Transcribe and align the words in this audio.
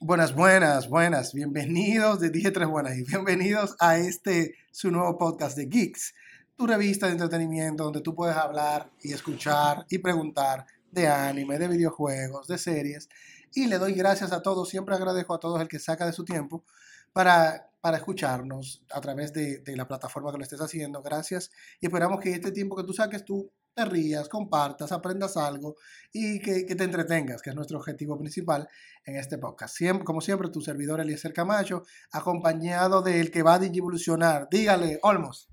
Buenas, 0.00 0.34
buenas, 0.34 0.88
buenas. 0.88 1.34
Bienvenidos, 1.34 2.20
de 2.20 2.30
dije 2.30 2.50
tres 2.50 2.68
buenas 2.68 2.96
y 2.96 3.02
bienvenidos 3.02 3.76
a 3.78 3.98
este 3.98 4.54
su 4.70 4.90
nuevo 4.90 5.18
podcast 5.18 5.54
de 5.58 5.66
Geeks, 5.66 6.14
tu 6.56 6.66
revista 6.66 7.06
de 7.06 7.12
entretenimiento 7.12 7.84
donde 7.84 8.00
tú 8.00 8.14
puedes 8.14 8.36
hablar 8.36 8.88
y 9.02 9.12
escuchar 9.12 9.84
y 9.90 9.98
preguntar 9.98 10.64
de 10.90 11.08
anime, 11.08 11.58
de 11.58 11.68
videojuegos, 11.68 12.46
de 12.46 12.56
series. 12.56 13.10
Y 13.54 13.66
le 13.66 13.78
doy 13.78 13.94
gracias 13.94 14.32
a 14.32 14.42
todos, 14.42 14.68
siempre 14.68 14.94
agradezco 14.94 15.34
a 15.34 15.40
todos 15.40 15.60
el 15.60 15.68
que 15.68 15.78
saca 15.78 16.06
de 16.06 16.12
su 16.12 16.24
tiempo 16.24 16.64
para, 17.12 17.70
para 17.80 17.96
escucharnos 17.96 18.82
a 18.90 19.00
través 19.00 19.32
de, 19.32 19.58
de 19.58 19.76
la 19.76 19.88
plataforma 19.88 20.30
que 20.32 20.38
lo 20.38 20.44
estés 20.44 20.60
haciendo. 20.60 21.02
Gracias 21.02 21.50
y 21.80 21.86
esperamos 21.86 22.20
que 22.20 22.32
este 22.32 22.52
tiempo 22.52 22.76
que 22.76 22.84
tú 22.84 22.92
saques 22.92 23.24
tú 23.24 23.50
te 23.76 23.84
rías, 23.84 24.30
compartas, 24.30 24.90
aprendas 24.90 25.36
algo 25.36 25.76
y 26.10 26.40
que, 26.40 26.64
te 26.64 26.84
entretengas, 26.84 27.42
que 27.42 27.50
es 27.50 27.56
nuestro 27.56 27.76
objetivo 27.78 28.18
principal 28.18 28.66
en 29.04 29.16
este 29.16 29.36
podcast. 29.36 29.76
Como 30.02 30.22
siempre, 30.22 30.48
tu 30.48 30.62
servidor 30.62 31.00
Eliezer 31.00 31.34
Camacho, 31.34 31.84
acompañado 32.10 33.02
del 33.02 33.30
que 33.30 33.42
va 33.42 33.56
a 33.56 33.62
evolucionar. 33.62 34.48
Dígale, 34.50 34.98
Olmos. 35.02 35.50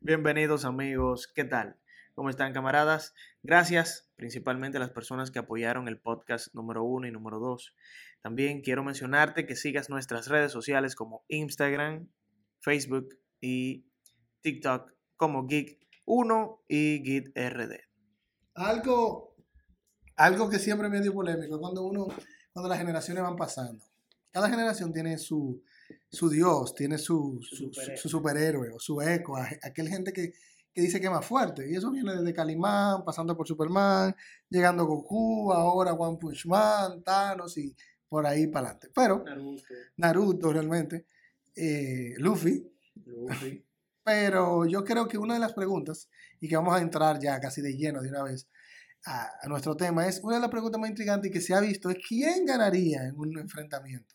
Bienvenidos 0.00 0.64
amigos, 0.64 1.30
¿qué 1.34 1.44
tal? 1.44 1.76
¿Cómo 2.14 2.30
están 2.30 2.52
camaradas? 2.52 3.12
Gracias 3.42 4.08
principalmente 4.14 4.76
a 4.76 4.80
las 4.80 4.90
personas 4.90 5.32
que 5.32 5.40
apoyaron 5.40 5.88
el 5.88 5.98
podcast 5.98 6.54
número 6.54 6.84
uno 6.84 7.08
y 7.08 7.10
número 7.10 7.40
dos. 7.40 7.74
También 8.22 8.60
quiero 8.60 8.84
mencionarte 8.84 9.46
que 9.46 9.56
sigas 9.56 9.90
nuestras 9.90 10.28
redes 10.28 10.52
sociales 10.52 10.94
como 10.94 11.24
Instagram, 11.26 12.08
Facebook 12.60 13.18
y 13.40 13.86
TikTok 14.42 14.92
como 15.16 15.48
Geek 15.48 15.80
1 16.04 16.64
y 16.68 17.02
Git 17.04 17.36
RD. 17.36 17.80
Algo, 18.54 19.34
algo 20.14 20.48
que 20.48 20.60
siempre 20.60 20.88
me 20.88 21.00
dio 21.00 21.12
polémico 21.12 21.58
cuando 21.58 21.82
uno, 21.82 22.06
cuando 22.52 22.68
las 22.68 22.78
generaciones 22.78 23.24
van 23.24 23.34
pasando. 23.34 23.84
Cada 24.30 24.48
generación 24.48 24.92
tiene 24.92 25.18
su, 25.18 25.64
su 26.08 26.30
Dios, 26.30 26.76
tiene 26.76 26.96
su, 26.98 27.40
su, 27.42 27.56
superhéroe. 27.56 27.96
su, 27.96 28.08
superhéroe 28.08 28.70
o 28.72 28.78
su 28.78 29.00
eco, 29.00 29.36
aquel 29.62 29.88
gente 29.88 30.12
que, 30.12 30.32
que, 30.74 30.82
dice 30.82 31.00
que 31.00 31.06
es 31.06 31.12
más 31.12 31.24
fuerte. 31.24 31.70
Y 31.70 31.76
eso 31.76 31.90
viene 31.90 32.14
desde 32.16 32.34
Calimán, 32.34 33.04
pasando 33.04 33.36
por 33.36 33.46
Superman, 33.46 34.14
llegando 34.48 34.82
a 34.82 34.86
Goku, 34.86 35.52
ahora 35.52 35.92
One 35.92 36.18
Punch 36.18 36.46
Man, 36.46 37.02
Thanos 37.02 37.56
y 37.58 37.74
por 38.08 38.26
ahí 38.26 38.46
para 38.48 38.68
adelante. 38.68 38.90
Pero 38.94 39.24
Naruto, 39.24 39.64
Naruto 39.96 40.52
realmente, 40.52 41.06
eh, 41.56 42.14
Luffy. 42.18 42.70
Luffy. 43.06 43.64
Pero 44.04 44.66
yo 44.66 44.84
creo 44.84 45.08
que 45.08 45.16
una 45.16 45.34
de 45.34 45.40
las 45.40 45.54
preguntas, 45.54 46.10
y 46.38 46.46
que 46.46 46.56
vamos 46.56 46.74
a 46.76 46.82
entrar 46.82 47.18
ya 47.18 47.40
casi 47.40 47.62
de 47.62 47.74
lleno 47.74 48.02
de 48.02 48.10
una 48.10 48.22
vez 48.22 48.46
a, 49.06 49.30
a, 49.40 49.48
nuestro 49.48 49.76
tema, 49.76 50.06
es 50.06 50.20
una 50.22 50.34
de 50.34 50.42
las 50.42 50.50
preguntas 50.50 50.78
más 50.78 50.90
intrigantes 50.90 51.32
que 51.32 51.40
se 51.40 51.54
ha 51.54 51.60
visto, 51.60 51.88
es 51.88 51.96
quién 52.06 52.44
ganaría 52.44 53.06
en 53.06 53.18
un 53.18 53.38
enfrentamiento. 53.38 54.14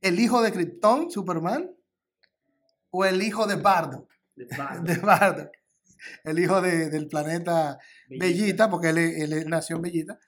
¿El 0.00 0.20
hijo 0.20 0.40
de 0.40 0.52
Krypton, 0.52 1.10
Superman? 1.10 1.70
¿O 2.90 3.04
el 3.04 3.20
hijo 3.22 3.46
de 3.46 3.56
Bardock? 3.56 4.10
De 4.46 4.56
Bardock. 4.56 4.86
De 4.86 4.96
Bardock. 4.96 5.50
El 6.24 6.38
hijo 6.38 6.62
de, 6.62 6.88
del 6.88 7.08
planeta 7.08 7.78
Bellita, 8.08 8.24
Bellita 8.26 8.70
porque 8.70 8.88
él, 8.88 8.98
él, 8.98 9.44
nació 9.48 9.76
en 9.76 9.82
Bellita. 9.82 10.18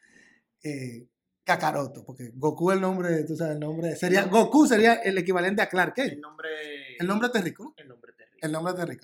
Eh, 0.62 1.08
Kakaroto, 1.44 2.04
porque 2.04 2.30
Goku 2.34 2.70
el 2.70 2.80
nombre, 2.80 3.24
tú 3.24 3.34
sabes, 3.34 3.54
el 3.54 3.60
nombre 3.60 3.96
sería 3.96 4.26
Goku 4.26 4.64
sería 4.64 4.94
el 4.94 5.18
equivalente 5.18 5.62
a 5.62 5.68
Clark 5.68 5.94
Kent. 5.94 6.12
El 6.12 6.20
nombre 6.20 6.48
el 6.98 7.06
nombre 7.06 7.28
terrícola. 7.30 7.70
El 7.76 7.88
nombre 7.88 8.12
terrícola. 8.12 8.38
El 8.42 8.52
nombre. 8.52 8.98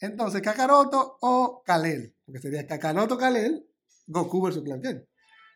Entonces, 0.00 0.42
Kakaroto 0.42 1.18
o 1.20 1.62
Kalel, 1.64 2.14
porque 2.24 2.40
sería 2.40 2.66
Kakaroto 2.66 3.16
Kalel, 3.16 3.66
Goku 4.06 4.42
versus 4.42 4.64
Clark 4.64 4.82
Kent. 4.82 5.04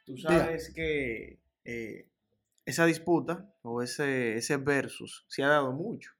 Tú 0.06 0.16
sabes 0.18 0.68
Diga. 0.68 0.74
que 0.74 1.40
eh, 1.64 2.08
esa 2.64 2.86
disputa 2.86 3.52
o 3.62 3.82
ese, 3.82 4.36
ese 4.36 4.56
versus 4.56 5.24
se 5.28 5.42
ha 5.42 5.48
dado 5.48 5.72
mucho. 5.72 6.12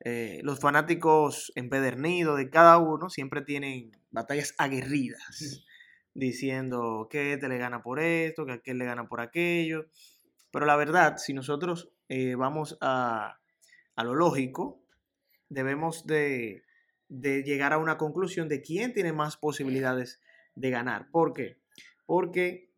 Eh, 0.00 0.40
los 0.42 0.60
fanáticos 0.60 1.52
empedernidos 1.54 2.38
de 2.38 2.50
cada 2.50 2.78
uno 2.78 3.10
siempre 3.10 3.42
tienen 3.42 3.96
batallas 4.10 4.54
aguerridas. 4.58 5.64
Diciendo 6.14 7.08
que 7.10 7.34
este 7.34 7.48
le 7.48 7.58
gana 7.58 7.82
por 7.82 8.00
esto, 8.00 8.44
que 8.44 8.52
aquel 8.52 8.78
le 8.78 8.84
gana 8.84 9.08
por 9.08 9.20
aquello. 9.20 9.86
Pero 10.50 10.66
la 10.66 10.76
verdad, 10.76 11.16
si 11.18 11.32
nosotros 11.32 11.90
eh, 12.08 12.34
vamos 12.34 12.76
a, 12.80 13.38
a, 13.94 14.04
lo 14.04 14.14
lógico, 14.14 14.82
debemos 15.48 16.06
de, 16.06 16.62
de, 17.08 17.42
llegar 17.42 17.72
a 17.72 17.78
una 17.78 17.98
conclusión 17.98 18.48
de 18.48 18.62
quién 18.62 18.92
tiene 18.94 19.12
más 19.12 19.36
posibilidades 19.36 20.20
de 20.54 20.70
ganar. 20.70 21.10
¿Por 21.10 21.34
qué? 21.34 21.58
Porque 22.06 22.70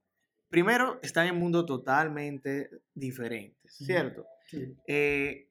primero 0.51 0.99
están 1.03 1.29
en 1.29 1.39
mundos 1.39 1.65
totalmente 1.65 2.69
diferentes, 2.93 3.77
¿cierto? 3.77 4.27
Sí. 4.49 4.75
Eh, 4.87 5.50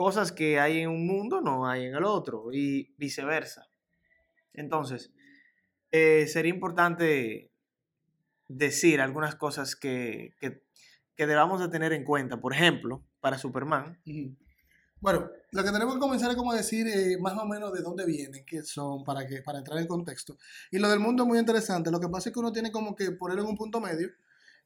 cosas 0.00 0.32
que 0.32 0.58
hay 0.58 0.80
en 0.80 0.88
un 0.88 1.06
mundo 1.06 1.42
no 1.42 1.68
hay 1.68 1.84
en 1.84 1.94
el 1.94 2.04
otro 2.04 2.54
y 2.54 2.94
viceversa. 2.96 3.68
Entonces, 4.54 5.12
eh, 5.90 6.26
sería 6.26 6.54
importante 6.54 7.52
decir 8.48 9.02
algunas 9.02 9.34
cosas 9.34 9.76
que, 9.76 10.32
que, 10.40 10.64
que, 11.14 11.26
debamos 11.26 11.60
de 11.60 11.68
tener 11.68 11.92
en 11.92 12.04
cuenta. 12.04 12.40
Por 12.40 12.54
ejemplo, 12.54 13.04
para 13.20 13.36
Superman. 13.36 14.00
Bueno, 15.00 15.28
lo 15.50 15.64
que 15.64 15.70
tenemos 15.70 15.92
que 15.92 16.00
comenzar 16.00 16.30
es 16.30 16.36
como 16.38 16.54
decir 16.54 16.86
eh, 16.88 17.18
más 17.20 17.36
o 17.36 17.44
menos 17.44 17.70
de 17.70 17.82
dónde 17.82 18.06
vienen, 18.06 18.42
qué 18.46 18.62
son, 18.62 19.04
para, 19.04 19.26
que, 19.26 19.42
para 19.42 19.58
entrar 19.58 19.78
en 19.78 19.86
contexto. 19.86 20.38
Y 20.70 20.78
lo 20.78 20.88
del 20.88 21.00
mundo 21.00 21.24
es 21.24 21.28
muy 21.28 21.38
interesante. 21.38 21.90
Lo 21.90 22.00
que 22.00 22.08
pasa 22.08 22.30
es 22.30 22.32
que 22.32 22.40
uno 22.40 22.52
tiene 22.52 22.72
como 22.72 22.96
que 22.96 23.10
ponerlo 23.10 23.42
en 23.42 23.50
un 23.50 23.56
punto 23.58 23.82
medio, 23.82 24.08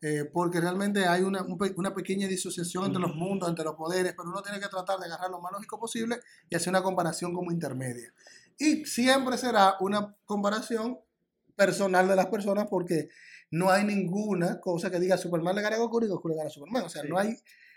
eh, 0.01 0.25
porque 0.33 0.61
realmente 0.61 1.07
hay 1.07 1.23
una, 1.23 1.43
un, 1.43 1.59
una 1.77 1.95
pequeña 1.95 2.29
disociación 2.29 2.87
entre 2.87 3.01
los 3.01 3.15
mundos, 3.15 3.49
entre 3.49 3.65
los 3.65 3.75
poderes, 3.75 4.15
pero 4.17 4.29
uno 4.29 4.43
tiene 4.43 4.61
que 4.61 4.69
tratar 4.69 4.99
de 4.99 5.07
agarrar 5.07 5.31
lo 5.31 5.41
más 5.41 5.53
lógico 5.53 5.79
posible 5.79 6.21
y 6.49 6.57
hacer 6.57 6.71
una 6.71 6.83
comparación 6.83 7.33
como 7.33 7.51
intermedia. 7.51 8.13
Y 8.59 8.85
siempre 8.85 9.37
será 9.39 9.77
una 9.81 10.17
comparación 10.25 10.99
personal 11.57 12.09
de 12.09 12.17
las 12.17 12.27
personas 12.27 12.67
porque 12.69 13.09
no 13.51 13.71
hay 13.71 13.85
ninguna 13.85 14.61
cosa 14.61 14.91
que 14.91 14.99
diga 14.99 15.17
Superman 15.17 15.55
le 15.55 15.63
gana 15.63 15.77
a 15.77 15.79
Goku 15.79 16.05
y 16.05 16.09
Goku 16.09 16.29
le 16.29 16.37
gana 16.37 16.49
a 16.49 16.51
Superman. 16.51 16.85
O 16.85 16.89
sea, 16.89 17.03
sí. 17.03 17.09
no, 17.09 17.19
hay, 17.19 17.37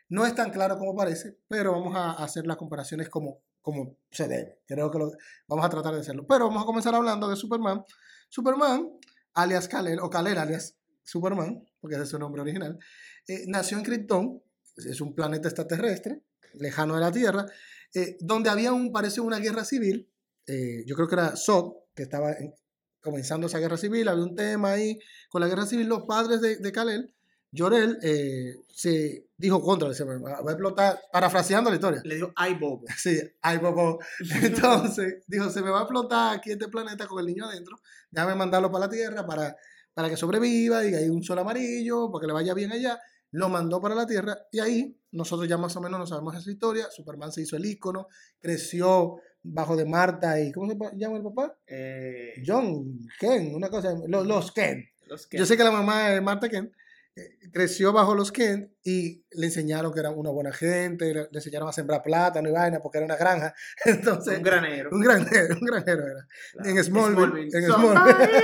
no 0.09 0.25
es 0.25 0.33
tan 0.35 0.51
claro 0.51 0.77
como 0.77 0.95
parece, 0.95 1.37
pero 1.47 1.71
vamos 1.71 1.95
a 1.95 2.11
hacer 2.23 2.45
las 2.47 2.57
comparaciones 2.57 3.09
como, 3.09 3.41
como 3.61 3.97
se 4.11 4.27
debe. 4.27 4.61
Creo 4.65 4.89
que 4.91 4.99
lo, 4.99 5.11
vamos 5.47 5.65
a 5.65 5.69
tratar 5.69 5.93
de 5.93 6.01
hacerlo. 6.01 6.25
Pero 6.27 6.47
vamos 6.47 6.63
a 6.63 6.65
comenzar 6.65 6.95
hablando 6.95 7.29
de 7.29 7.35
Superman. 7.35 7.83
Superman, 8.29 8.89
alias 9.33 9.67
Kal-El, 9.67 9.99
o 9.99 10.09
Kal-El, 10.09 10.37
alias 10.37 10.76
Superman, 11.07 11.63
porque 11.79 11.95
ese 11.95 12.03
es 12.03 12.09
su 12.09 12.19
nombre 12.19 12.41
original, 12.41 12.77
eh, 13.27 13.45
nació 13.47 13.77
en 13.77 13.83
Krypton, 13.85 14.43
es 14.75 14.99
un 14.99 15.15
planeta 15.15 15.47
extraterrestre, 15.47 16.21
lejano 16.55 16.95
de 16.95 16.99
la 16.99 17.11
Tierra, 17.13 17.45
eh, 17.93 18.17
donde 18.19 18.49
había 18.49 18.73
un, 18.73 18.91
parece 18.91 19.21
una 19.21 19.39
guerra 19.39 19.63
civil, 19.63 20.09
eh, 20.45 20.83
yo 20.85 20.95
creo 20.95 21.07
que 21.07 21.15
era 21.15 21.37
Zod, 21.37 21.75
que 21.95 22.03
estaba 22.03 22.33
en, 22.33 22.53
comenzando 22.99 23.47
esa 23.47 23.59
guerra 23.59 23.77
civil, 23.77 24.09
había 24.09 24.23
un 24.23 24.35
tema 24.35 24.73
ahí 24.73 24.99
con 25.29 25.39
la 25.39 25.47
guerra 25.47 25.65
civil, 25.65 25.87
los 25.87 26.03
padres 26.03 26.41
de, 26.41 26.57
de 26.57 26.71
Kal-El, 26.73 27.13
Jorel 27.57 27.97
se 28.75 29.29
dijo 29.37 29.61
contra, 29.61 29.93
se 29.93 30.03
va 30.03 30.13
a 30.13 30.51
explotar, 30.51 30.99
parafraseando 31.13 31.69
la 31.69 31.77
historia. 31.77 32.01
Le 32.03 32.15
dijo, 32.15 32.33
ay 32.35 32.55
bobo. 32.55 32.83
Sí, 32.97 33.17
ay 33.41 33.57
bobo. 33.59 33.99
Entonces, 34.43 35.23
dijo, 35.25 35.49
se 35.49 35.61
me 35.61 35.69
va 35.69 35.79
a 35.79 35.83
explotar 35.83 36.35
aquí 36.35 36.51
este 36.51 36.67
planeta 36.67 37.07
con 37.07 37.19
el 37.21 37.27
niño 37.27 37.45
adentro, 37.45 37.79
déjame 38.11 38.35
mandarlo 38.35 38.69
para 38.69 38.87
la 38.87 38.91
Tierra 38.91 39.25
para, 39.25 39.55
para 39.97 40.11
que 40.11 40.15
sobreviva 40.15 40.85
y 40.85 40.93
hay 40.93 41.09
un 41.09 41.23
sol 41.23 41.39
amarillo, 41.39 42.11
para 42.11 42.21
que 42.21 42.27
le 42.27 42.33
vaya 42.33 42.53
bien 42.53 42.71
allá. 42.71 43.01
Lo 43.31 43.49
mandó 43.49 43.81
para 43.81 43.95
la 43.95 44.05
Tierra 44.05 44.37
y 44.51 44.59
ahí 44.59 44.95
nosotros 45.13 45.49
ya 45.49 45.57
más 45.57 45.75
o 45.75 45.81
menos 45.81 45.97
no 45.97 46.05
sabemos 46.05 46.35
esa 46.35 46.51
historia. 46.51 46.85
Superman 46.91 47.31
se 47.31 47.41
hizo 47.41 47.55
el 47.55 47.65
ícono, 47.65 48.07
creció 48.39 49.15
bajo 49.41 49.75
de 49.75 49.85
Marta 49.85 50.39
y 50.39 50.51
¿cómo 50.51 50.71
se 50.71 50.77
llama 50.97 51.17
el 51.17 51.23
papá? 51.23 51.57
Eh, 51.65 52.43
John 52.45 53.07
Ken, 53.19 53.55
una 53.55 53.69
cosa, 53.69 53.95
los, 54.07 54.27
los, 54.27 54.51
Ken. 54.51 54.87
los 55.07 55.25
Ken. 55.25 55.39
Yo 55.39 55.47
sé 55.47 55.57
que 55.57 55.63
la 55.63 55.71
mamá 55.71 56.13
es 56.13 56.21
Marta 56.21 56.47
Ken. 56.47 56.71
Eh, 57.17 57.49
creció 57.51 57.91
bajo 57.91 58.13
los 58.13 58.31
Ken 58.31 58.71
y 58.83 59.25
le 59.31 59.47
enseñaron 59.47 59.91
que 59.91 59.99
era 59.99 60.11
una 60.11 60.29
buena 60.29 60.53
gente, 60.53 61.11
le, 61.11 61.21
le, 61.23 61.29
enseñaron 61.33 61.67
a 61.67 61.73
sembrar 61.73 62.03
plátano 62.03 62.47
y 62.47 62.51
vaina 62.51 62.79
porque 62.79 62.99
era 62.99 63.05
una 63.05 63.15
granja. 63.15 63.55
Entonces, 63.85 64.37
un 64.37 64.43
granero. 64.43 64.91
Un 64.91 65.01
granero, 65.01 65.55
un 65.59 65.65
granero 65.65 66.03
era. 66.05 66.27
Claro. 66.53 66.69
En 66.69 66.83
Smallville. 66.83 67.49
En 67.57 67.65
Smallville. 67.65 68.43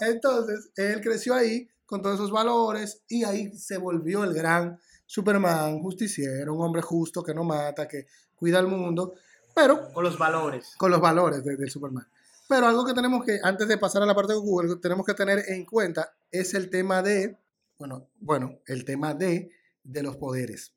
Entonces, 0.00 0.70
él 0.74 1.02
creció 1.02 1.34
ahí 1.34 1.68
con 1.84 2.00
todos 2.00 2.14
esos 2.14 2.30
valores 2.30 3.02
y 3.08 3.24
ahí 3.24 3.52
se 3.58 3.76
volvió 3.76 4.24
el 4.24 4.32
gran 4.32 4.78
Superman, 5.04 5.80
justiciero, 5.80 6.54
un 6.54 6.64
hombre 6.64 6.80
justo 6.80 7.22
que 7.22 7.34
no 7.34 7.44
mata, 7.44 7.86
que 7.86 8.06
cuida 8.34 8.58
al 8.58 8.68
mundo, 8.68 9.12
pero... 9.54 9.92
Con 9.92 10.02
los 10.02 10.16
valores. 10.16 10.74
Con 10.78 10.90
los 10.90 11.00
valores 11.02 11.44
del 11.44 11.58
de 11.58 11.68
Superman. 11.68 12.08
Pero 12.54 12.66
algo 12.66 12.84
que 12.84 12.92
tenemos 12.92 13.24
que, 13.24 13.38
antes 13.42 13.66
de 13.66 13.78
pasar 13.78 14.02
a 14.02 14.06
la 14.06 14.14
parte 14.14 14.34
de 14.34 14.38
Google, 14.38 14.76
tenemos 14.76 15.06
que 15.06 15.14
tener 15.14 15.42
en 15.48 15.64
cuenta 15.64 16.12
es 16.30 16.52
el 16.52 16.68
tema 16.68 17.02
de, 17.02 17.38
bueno, 17.78 18.08
bueno, 18.20 18.58
el 18.66 18.84
tema 18.84 19.14
de 19.14 19.50
de 19.82 20.02
los 20.02 20.16
poderes. 20.16 20.74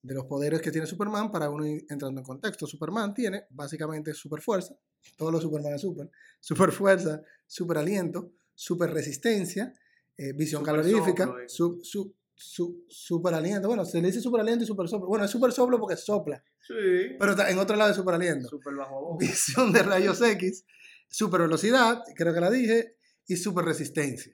De 0.00 0.14
los 0.14 0.26
poderes 0.26 0.62
que 0.62 0.70
tiene 0.70 0.86
Superman 0.86 1.30
para 1.32 1.50
uno 1.50 1.66
ir 1.66 1.84
entrando 1.90 2.20
en 2.20 2.24
contexto. 2.24 2.66
Superman 2.68 3.12
tiene 3.14 3.46
básicamente 3.50 4.14
super 4.14 4.40
fuerza, 4.40 4.76
todos 5.16 5.32
los 5.32 5.42
Superman 5.42 5.74
es 5.74 5.80
super, 5.80 6.08
super 6.40 6.70
fuerza, 6.70 7.20
super 7.46 7.78
aliento, 7.78 8.30
super 8.54 8.92
resistencia, 8.92 9.74
eh, 10.16 10.32
visión 10.34 10.62
Super 10.64 10.76
calorífica, 10.82 11.24
soplo, 11.24 11.40
eh. 11.40 11.48
su, 11.48 11.80
su, 11.82 12.14
su- 12.36 12.84
super 12.88 13.34
aliento. 13.34 13.66
Bueno, 13.66 13.84
se 13.84 14.00
le 14.00 14.06
dice 14.06 14.20
super 14.20 14.40
aliento 14.40 14.62
y 14.64 14.66
super 14.68 14.88
soplo. 14.88 15.08
Bueno, 15.08 15.24
es 15.24 15.30
super 15.32 15.50
soplo 15.52 15.78
porque 15.80 15.96
sopla, 15.96 16.42
Sí. 16.60 17.16
pero 17.18 17.34
en 17.48 17.58
otro 17.58 17.76
lado 17.76 17.90
es 17.90 17.96
super 17.96 18.14
aliento. 18.14 18.48
Súper 18.48 18.74
bajo 18.74 19.00
voz. 19.00 19.18
Visión 19.18 19.72
de 19.72 19.82
rayos 19.82 20.20
X, 20.22 20.64
super 21.08 21.40
velocidad, 21.42 22.02
creo 22.14 22.32
que 22.34 22.40
la 22.40 22.50
dije, 22.50 22.96
y 23.26 23.36
super 23.36 23.64
resistencia. 23.64 24.32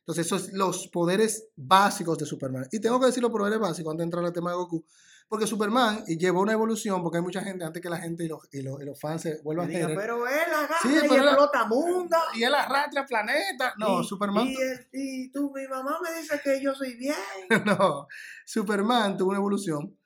Entonces, 0.00 0.26
esos 0.26 0.42
son 0.46 0.58
los 0.58 0.86
poderes 0.88 1.48
básicos 1.56 2.16
de 2.18 2.26
Superman. 2.26 2.66
Y 2.70 2.80
tengo 2.80 3.00
que 3.00 3.06
decir 3.06 3.22
los 3.22 3.32
poderes 3.32 3.58
básicos 3.58 3.90
antes 3.90 3.98
de 4.02 4.04
entrar 4.04 4.24
al 4.24 4.32
tema 4.32 4.50
de 4.50 4.56
Goku, 4.56 4.84
porque 5.28 5.48
Superman 5.48 6.04
llevó 6.06 6.42
una 6.42 6.52
evolución, 6.52 7.02
porque 7.02 7.18
hay 7.18 7.24
mucha 7.24 7.42
gente, 7.42 7.64
antes 7.64 7.82
que 7.82 7.90
la 7.90 7.96
gente 7.98 8.22
y 8.22 8.28
los, 8.28 8.38
y 8.52 8.62
los, 8.62 8.80
y 8.80 8.84
los 8.84 9.00
fans 9.00 9.22
se 9.22 9.40
vuelvan 9.42 9.66
Diga, 9.66 9.80
haters, 9.88 9.98
pero 10.00 10.28
él 10.28 10.34
agarra 10.54 10.76
Sí, 10.80 10.88
y 10.92 10.96
explota 10.98 11.66
mundo. 11.66 12.16
y 12.36 12.42
él 12.44 12.54
arrastra 12.54 13.04
planeta. 13.04 13.74
No, 13.78 14.02
Y- 14.02 14.04
Superman, 14.04 14.46
Y, 14.46 14.54
el- 14.54 14.88
y 14.92 15.32
tú, 15.32 15.52
mi 15.52 15.66
mamá 15.66 15.98
me 16.00 16.20
dice 16.20 16.40
que 16.44 16.62
yo 16.62 16.72
soy 16.76 16.94
bien. 16.94 17.16
no, 17.66 18.06
Superman 18.44 19.16
tuvo 19.16 19.30
una 19.30 19.38
evolución. 19.38 19.98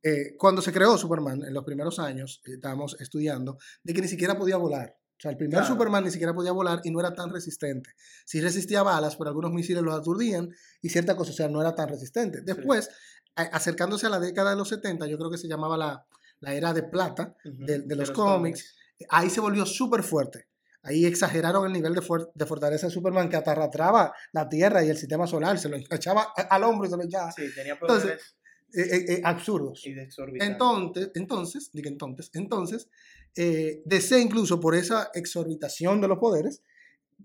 eh, 0.00 0.36
cuando 0.38 0.62
se 0.62 0.72
creó 0.72 0.96
Superman, 0.96 1.42
en 1.42 1.52
los 1.52 1.64
primeros 1.64 1.98
años, 1.98 2.40
eh, 2.46 2.52
estábamos 2.54 2.96
estudiando, 3.00 3.58
de 3.82 3.92
que 3.92 4.00
ni 4.00 4.06
siquiera 4.06 4.38
podía 4.38 4.56
volar. 4.56 4.96
O 5.18 5.20
sea, 5.20 5.32
el 5.32 5.36
primer 5.36 5.58
Claro. 5.58 5.66
Superman 5.74 6.04
ni 6.04 6.10
siquiera 6.12 6.32
podía 6.32 6.52
volar 6.52 6.80
y 6.84 6.90
no 6.92 7.00
era 7.00 7.12
tan 7.12 7.30
resistente. 7.32 7.90
Sí 8.24 8.40
resistía 8.40 8.82
balas, 8.84 9.16
pero 9.16 9.30
algunos 9.30 9.52
misiles 9.52 9.82
los 9.82 9.98
aturdían 9.98 10.48
y 10.80 10.88
cierta 10.90 11.16
cosa, 11.16 11.32
o 11.32 11.34
sea, 11.34 11.48
no 11.48 11.60
era 11.60 11.74
tan 11.74 11.88
resistente. 11.88 12.40
Después, 12.42 12.88
acercándose 13.34 14.06
a 14.06 14.10
la 14.10 14.20
década 14.20 14.50
de 14.50 14.56
los 14.56 14.68
70, 14.68 15.06
yo 15.06 15.18
creo 15.18 15.30
que 15.30 15.38
se 15.38 15.48
llamaba 15.48 15.76
la, 15.76 16.06
la 16.40 16.54
era 16.54 16.72
de 16.72 16.82
plata, 16.84 17.34
de, 17.44 17.80
de 17.80 17.96
los 17.96 18.10
cómics, 18.10 18.76
ahí 19.10 19.28
se 19.30 19.40
volvió 19.40 19.66
súper 19.66 20.02
fuerte. 20.02 20.48
Ahí 20.82 21.04
exageraron 21.04 21.66
el 21.66 21.72
nivel 21.72 21.92
de, 21.94 22.00
fuer- 22.00 22.30
de 22.34 22.46
fortaleza 22.46 22.86
de 22.86 22.92
Superman 22.92 23.28
que 23.28 23.36
hasta 23.36 23.50
arrastraba 23.50 24.12
la 24.32 24.48
Tierra 24.48 24.84
y 24.84 24.88
el 24.88 24.96
sistema 24.96 25.26
solar, 25.26 25.58
se 25.58 25.68
lo 25.68 25.76
echaba 25.76 26.32
al 26.48 26.62
hombro 26.62 26.86
y 26.86 26.90
se 26.90 26.96
lo 26.96 27.02
echaba. 27.02 27.32
Sí, 27.32 27.52
tenía 27.54 27.76
poderes 27.78 28.36
eh, 28.74 29.04
eh, 29.14 29.20
absurdos. 29.24 29.82
y. 29.86 30.42
Entonces, 30.52 31.10
entonces, 31.14 31.70
digo 31.72 31.88
entonces, 31.88 32.30
entonces, 32.34 32.88
eh, 33.36 33.82
DC 33.84 34.18
incluso 34.20 34.58
por 34.60 34.74
esa 34.74 35.10
exorbitación 35.14 36.00
de 36.00 36.08
los 36.08 36.18
poderes, 36.18 36.62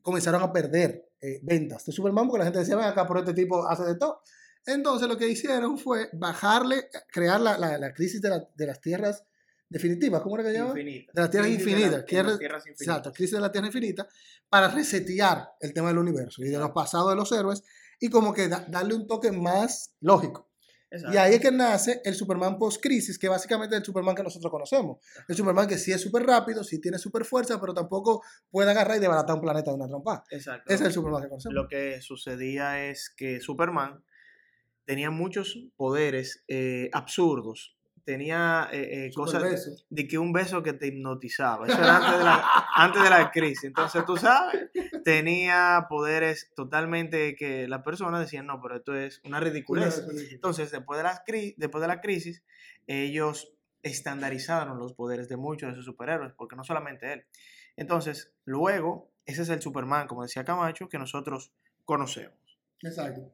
comenzaron 0.02 0.42
a 0.42 0.52
perder 0.52 1.10
eh, 1.22 1.40
ventas 1.44 1.86
de 1.86 1.92
Superman 1.92 2.28
porque 2.28 2.40
la 2.40 2.46
gente 2.46 2.60
decía, 2.60 2.76
ven 2.76 2.86
acá, 2.86 3.06
por 3.08 3.18
este 3.20 3.34
tipo 3.34 3.68
hace 3.68 3.84
de 3.84 3.96
todo. 3.96 4.22
Entonces 4.66 5.08
lo 5.08 5.18
que 5.18 5.28
hicieron 5.28 5.78
fue 5.78 6.10
bajarle, 6.14 6.90
crear 7.12 7.40
la, 7.42 7.58
la- 7.58 7.78
la 7.78 7.94
crisis 7.94 8.22
de, 8.22 8.30
la- 8.30 8.48
de 8.56 8.66
las 8.68 8.80
tierras 8.82 9.24
definitivas, 9.70 10.22
¿cómo 10.22 10.36
era 10.36 10.44
que 10.46 10.54
llama? 10.58 10.74
De 11.14 11.22
las 11.22 11.30
tierras 11.32 11.48
Crisis 11.50 11.68
infinitas. 11.68 12.06
tierras- 12.06 12.40
tierras 12.40 12.62
infinitas. 12.68 12.88
Exacto, 12.88 13.12
crisis 13.14 13.34
de 13.36 13.42
la 13.42 13.52
Tierra 13.52 13.68
Infinita, 13.68 14.08
para 14.50 14.68
resetear 14.68 15.50
el 15.60 15.74
tema 15.74 15.88
del 15.90 15.98
universo 15.98 16.44
y 16.44 16.50
de 16.50 16.58
los 16.60 16.72
pasados 16.72 17.10
de 17.10 17.16
los 17.16 17.32
héroes 17.32 17.64
y 18.00 18.10
como 18.10 18.34
que 18.34 18.48
da- 18.48 18.66
darle 18.70 18.94
un 18.94 19.08
toque 19.08 19.32
más 19.32 19.96
lógico. 20.02 20.50
Exacto. 20.94 21.16
Y 21.16 21.18
ahí 21.18 21.34
es 21.34 21.42
que 21.42 21.52
nace 21.52 22.02
el 22.06 22.14
Superman 22.14 22.60
post-crisis, 22.60 23.18
que 23.18 23.28
básicamente 23.28 23.76
es 23.76 23.82
el 23.82 23.86
Superman 23.86 24.16
que 24.16 24.22
nosotros 24.22 24.52
conocemos. 24.52 25.00
El 25.28 25.36
Superman 25.36 25.68
que 25.68 25.80
sí 25.80 25.92
es 25.92 26.00
súper 26.00 26.24
rápido, 26.24 26.64
sí 26.64 26.80
tiene 26.80 27.00
súper 27.00 27.26
fuerza, 27.26 27.60
pero 27.60 27.74
tampoco 27.74 28.22
puede 28.52 28.70
agarrar 28.70 28.98
y 28.98 29.00
desbaratar 29.00 29.36
un 29.36 29.42
planeta 29.42 29.72
de 29.72 29.78
una 29.78 29.88
trompa. 29.88 30.24
Exacto. 30.30 30.72
Ese 30.72 30.84
es 30.84 30.88
el 30.90 30.94
Superman 30.94 31.24
que 31.24 31.30
conocemos. 31.30 31.56
Lo 31.56 31.68
que 31.68 32.00
sucedía 32.02 32.88
es 32.88 33.10
que 33.10 33.40
Superman 33.40 34.04
tenía 34.86 35.10
muchos 35.10 35.58
poderes 35.76 36.44
eh, 36.48 36.92
absurdos. 36.94 37.76
Tenía 38.06 38.68
eh, 38.72 39.06
eh, 39.08 39.12
cosas 39.14 39.84
de 39.90 40.08
que 40.08 40.18
un 40.18 40.34
beso 40.34 40.62
que 40.62 40.74
te 40.74 40.88
hipnotizaba. 40.88 41.68
Eso 41.68 41.78
era 41.78 41.98
antes 41.98 42.18
de 42.18 42.24
la, 42.24 42.44
antes 42.76 43.04
de 43.04 43.10
la 43.10 43.32
crisis. 43.32 43.64
Entonces, 43.64 44.06
tú 44.06 44.18
sabes, 44.18 44.70
tenía 45.04 45.86
poderes 45.90 46.52
totalmente 46.56 47.36
que 47.36 47.68
las 47.68 47.82
personas 47.84 48.20
decían, 48.20 48.46
no, 48.46 48.62
pero 48.62 48.76
esto 48.76 48.96
es 48.96 49.22
una 49.24 49.40
ridiculez. 49.40 50.06
Entonces, 50.32 50.72
después 50.72 50.98
de, 50.98 51.04
la 51.04 51.24
después 51.58 51.82
de 51.82 51.88
la 51.88 52.02
crisis, 52.02 52.44
ellos 52.88 53.54
estandarizaron 53.84 54.80
los 54.80 54.94
poderes 54.94 55.30
de 55.30 55.38
muchos 55.38 55.70
de 55.70 55.76
sus 55.76 55.86
superhéroes, 55.86 56.34
porque 56.34 56.56
no 56.56 56.64
solamente 56.64 57.14
él. 57.14 57.26
Entonces, 57.76 58.34
luego, 58.46 59.12
ese 59.26 59.44
es 59.44 59.50
el 59.50 59.62
Superman, 59.62 60.08
como 60.08 60.24
decía 60.24 60.44
Camacho, 60.44 60.90
que 60.90 60.98
nosotros 60.98 61.54
conocemos. 61.86 62.38
Exacto. 62.82 63.34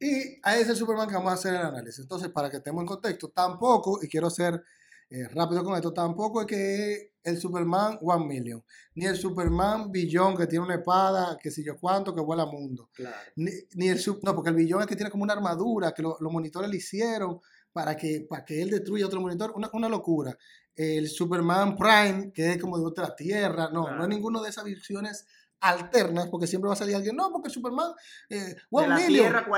Y 0.00 0.38
a 0.42 0.56
ese 0.56 0.74
Superman 0.74 1.06
que 1.08 1.14
vamos 1.14 1.30
a 1.30 1.34
hacer 1.34 1.54
el 1.54 1.60
análisis. 1.60 2.00
Entonces, 2.00 2.30
para 2.30 2.50
que 2.50 2.56
estemos 2.56 2.80
en 2.80 2.86
contexto, 2.86 3.28
tampoco, 3.28 4.00
y 4.02 4.08
quiero 4.08 4.30
ser 4.30 4.62
eh, 5.10 5.28
rápido 5.28 5.62
con 5.62 5.74
esto, 5.76 5.92
tampoco 5.92 6.40
es 6.40 6.46
que 6.46 7.12
el 7.22 7.38
Superman 7.38 7.98
One 8.00 8.24
Million, 8.26 8.64
ni 8.94 9.04
el 9.04 9.16
Superman 9.16 9.92
Billón 9.92 10.36
que 10.36 10.46
tiene 10.46 10.64
una 10.64 10.76
espada, 10.76 11.36
que 11.38 11.50
si 11.50 11.62
yo 11.62 11.76
cuánto, 11.78 12.14
que 12.14 12.22
vuela 12.22 12.46
mundo. 12.46 12.88
Claro. 12.94 13.16
Ni, 13.36 13.50
ni 13.74 13.88
el 13.88 14.00
no, 14.22 14.34
porque 14.34 14.48
el 14.50 14.56
billón 14.56 14.80
es 14.80 14.86
que 14.86 14.96
tiene 14.96 15.10
como 15.10 15.24
una 15.24 15.34
armadura 15.34 15.92
que 15.92 16.00
lo- 16.02 16.16
los 16.18 16.32
monitores 16.32 16.70
le 16.70 16.78
hicieron 16.78 17.40
para 17.72 17.94
que, 17.96 18.26
para 18.28 18.44
que 18.44 18.62
él 18.62 18.70
destruya 18.70 19.04
otro 19.06 19.20
monitor. 19.20 19.52
Una, 19.54 19.68
una 19.74 19.88
locura. 19.88 20.36
El 20.74 21.08
Superman 21.10 21.76
Prime, 21.76 22.32
que 22.32 22.52
es 22.52 22.58
como 22.58 22.78
de 22.78 22.86
otra 22.86 23.14
tierra. 23.14 23.68
No, 23.70 23.80
no 23.82 23.86
Claro. 23.88 24.02
es 24.04 24.08
ninguna 24.08 24.40
de 24.40 24.48
esas 24.48 24.64
versiones 24.64 25.26
alternas, 25.60 26.28
porque 26.28 26.46
siempre 26.46 26.68
va 26.68 26.74
a 26.74 26.76
salir 26.76 26.94
alguien. 26.96 27.14
No, 27.16 27.30
porque 27.32 27.48
el 27.48 27.54
Superman. 27.54 27.92
Eh, 28.28 28.36
De 28.38 28.56
One 28.70 28.88
la 28.88 28.96
Million". 28.96 29.12
Tierra 29.26 29.40
Sí. 29.40 29.48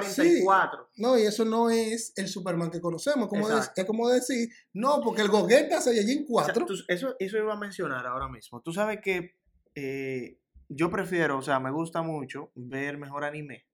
44. 0.42 0.88
No, 0.96 1.18
y 1.18 1.22
eso 1.22 1.44
no 1.44 1.70
es 1.70 2.12
el 2.16 2.28
Superman 2.28 2.70
que 2.70 2.80
conocemos. 2.80 3.28
Como 3.28 3.48
de- 3.48 3.60
es 3.76 3.84
como 3.84 4.08
decir, 4.08 4.48
no, 4.72 5.00
porque 5.02 5.22
el 5.22 5.28
Gogeta 5.28 5.80
Saiyajin 5.80 6.26
O 6.28 6.42
sea, 6.44 6.52
4. 6.54 6.66
tú- 6.66 6.74
eso, 6.88 7.14
eso 7.18 7.38
iba 7.38 7.52
a 7.54 7.56
mencionar 7.58 8.06
ahora 8.06 8.28
mismo. 8.28 8.60
Tú 8.60 8.72
sabes 8.72 9.00
que 9.02 9.36
eh, 9.74 10.38
yo 10.68 10.90
prefiero, 10.90 11.38
o 11.38 11.42
sea, 11.42 11.58
me 11.60 11.70
gusta 11.70 12.02
mucho 12.02 12.50
ver 12.54 12.98
mejor 12.98 13.24
anime. 13.24 13.66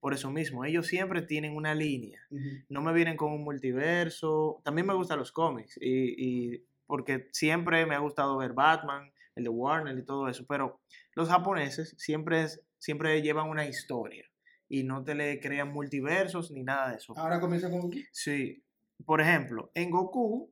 Por 0.00 0.14
eso 0.14 0.30
mismo, 0.30 0.64
ellos 0.64 0.86
siempre 0.88 1.22
tienen 1.22 1.54
una 1.56 1.74
línea. 1.76 2.20
No 2.68 2.82
me 2.82 2.92
vienen 2.92 3.16
con 3.16 3.32
un 3.32 3.44
multiverso. 3.44 4.60
También 4.64 4.86
me 4.86 4.94
gustan 4.94 5.18
los 5.18 5.30
cómics. 5.32 5.78
Y, 5.80 6.52
y 6.54 6.64
porque 6.86 7.28
siempre 7.32 7.86
me 7.86 7.94
ha 7.94 7.98
gustado 8.00 8.36
ver 8.36 8.52
Batman, 8.52 9.12
el 9.36 9.44
de 9.44 9.50
Warner 9.50 9.96
y 9.96 10.04
todo 10.04 10.28
eso. 10.28 10.44
Pero 10.48 10.80
los 11.14 11.28
japoneses 11.28 11.94
siempre, 11.98 12.42
es- 12.42 12.60
siempre 12.78 13.20
llevan 13.22 13.48
una 13.48 13.66
historia. 13.66 14.24
Y 14.68 14.84
no 14.84 15.04
te 15.04 15.14
le 15.14 15.38
crean 15.40 15.70
multiversos 15.72 16.50
ni 16.50 16.62
nada 16.62 16.90
de 16.90 16.96
eso. 16.96 17.12
Ahora 17.18 17.40
comienza 17.40 17.70
con 17.70 17.90
Sí. 18.10 18.62
Por 19.04 19.20
ejemplo, 19.20 19.70
en 19.74 19.90
Goku. 19.90 20.50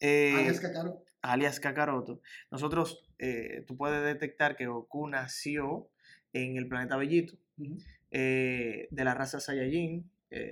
eh, 0.00 0.34
alias 0.36 0.60
Kakaroto. 0.60 1.04
alias 1.22 1.58
Kakaroto, 1.60 2.20
nosotros, 2.52 3.04
eh, 3.18 3.64
tú 3.66 3.76
puedes 3.76 4.04
detectar 4.04 4.54
que 4.56 4.66
Goku 4.68 5.08
nació 5.08 5.88
en 6.32 6.56
el 6.56 6.68
planeta 6.68 6.96
Bellito, 6.96 7.36
eh, 8.12 8.86
de 8.90 9.04
la 9.04 9.14
raza 9.14 9.40
Saiyajin. 9.40 10.08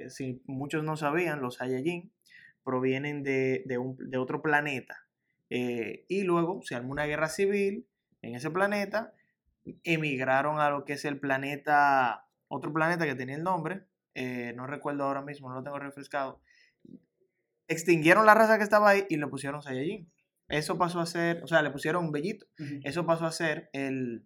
Si 0.09 0.43
muchos 0.47 0.83
no 0.83 0.97
sabían, 0.97 1.41
los 1.43 1.57
Saiyajin 1.57 2.11
provienen 2.65 3.23
de, 3.23 3.63
de 3.67 3.79
un- 3.79 3.97
de 3.99 4.19
otro 4.19 4.43
planeta. 4.43 5.07
Y 5.49 6.23
luego 6.25 6.63
se 6.63 6.75
armó 6.75 6.91
una 6.93 7.05
guerra 7.07 7.29
civil 7.29 7.87
en 8.23 8.35
ese 8.35 8.51
planeta, 8.51 9.13
emigraron 9.85 10.61
a 10.61 10.71
lo 10.71 10.85
que 10.85 10.95
es 10.95 11.05
el 11.05 11.19
planeta, 11.21 12.29
otro 12.49 12.73
planeta 12.73 13.05
que 13.07 13.15
tenía 13.15 13.37
el 13.37 13.43
nombre, 13.43 13.87
eh, 14.15 14.53
no 14.57 14.67
recuerdo 14.67 15.05
ahora 15.05 15.23
mismo, 15.23 15.49
no 15.49 15.57
lo 15.57 15.63
tengo 15.63 15.79
refrescado. 15.79 16.41
Extinguieron 17.69 18.27
la 18.27 18.35
raza 18.35 18.59
que 18.59 18.65
estaba 18.65 18.91
ahí 18.91 19.05
y 19.09 19.17
le 19.17 19.27
pusieron 19.27 19.61
Saiyajin. 19.63 20.11
Eso 20.49 20.79
pasó 20.79 21.01
a 21.01 21.07
ser, 21.07 21.43
o 21.43 21.49
sea, 21.49 21.63
le 21.63 21.71
pusieron 21.71 22.13
Bellito. 22.13 22.47
Ujú. 22.61 22.81
Eso 22.85 23.05
pasó 23.05 23.27
a 23.27 23.33
ser 23.33 23.69
el, 23.73 24.25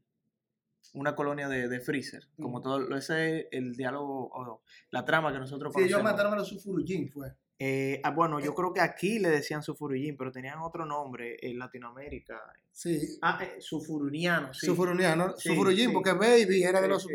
una 0.92 1.16
colonia 1.16 1.48
de, 1.48 1.68
de 1.68 1.80
Freezer. 1.80 2.24
Como 2.38 2.60
todo 2.60 2.78
lo- 2.78 2.96
ese 2.98 3.48
el 3.50 3.72
diálogo 3.74 4.28
o 4.30 4.62
la 4.90 5.04
trama 5.06 5.32
que 5.32 5.38
nosotros 5.38 5.72
Sí, 5.74 5.84
ellos 5.84 6.02
mataron 6.02 6.34
a 6.34 6.36
los 6.36 6.48
Sufurujin, 6.48 7.08
fue. 7.10 7.28
Eh, 7.62 8.00
ah, 8.04 8.10
bueno, 8.12 8.40
yo 8.40 8.54
creo 8.54 8.72
que 8.72 8.80
aquí 8.80 9.18
le 9.18 9.28
decían 9.28 9.62
Sufurujin, 9.62 10.16
pero 10.16 10.32
tenían 10.32 10.60
otro 10.60 10.86
nombre 10.86 11.36
en 11.42 11.58
Latinoamérica. 11.58 12.40
Sí, 12.72 13.18
Ah, 13.20 13.38
eh, 13.42 13.60
Sufuruniano, 13.60 14.54
sí. 14.54 14.64
Sufuruniano, 14.64 15.34
Sí, 15.36 15.50
sí. 15.54 15.88
porque 15.92 16.12
Baby 16.14 16.62
era 16.62 16.80
de 16.80 16.88
los 16.88 17.02
sí. 17.02 17.10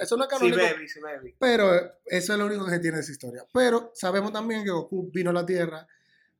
Eso 0.00 0.16
no 0.16 0.22
es 0.22 0.30
Sí, 0.30 0.36
canónico, 0.38 0.56
baby, 0.62 0.88
sí, 0.88 1.00
baby. 1.00 1.34
pero 1.36 1.74
eh, 1.74 1.80
eso 2.06 2.32
es 2.32 2.38
lo 2.38 2.46
único 2.46 2.64
que 2.66 2.78
tiene 2.78 3.00
esa 3.00 3.10
historia. 3.10 3.44
Pero 3.52 3.90
sabemos 3.92 4.32
también 4.32 4.62
que 4.62 4.70
Goku 4.70 5.10
vino 5.12 5.30
a 5.30 5.32
la 5.32 5.44
Tierra, 5.44 5.84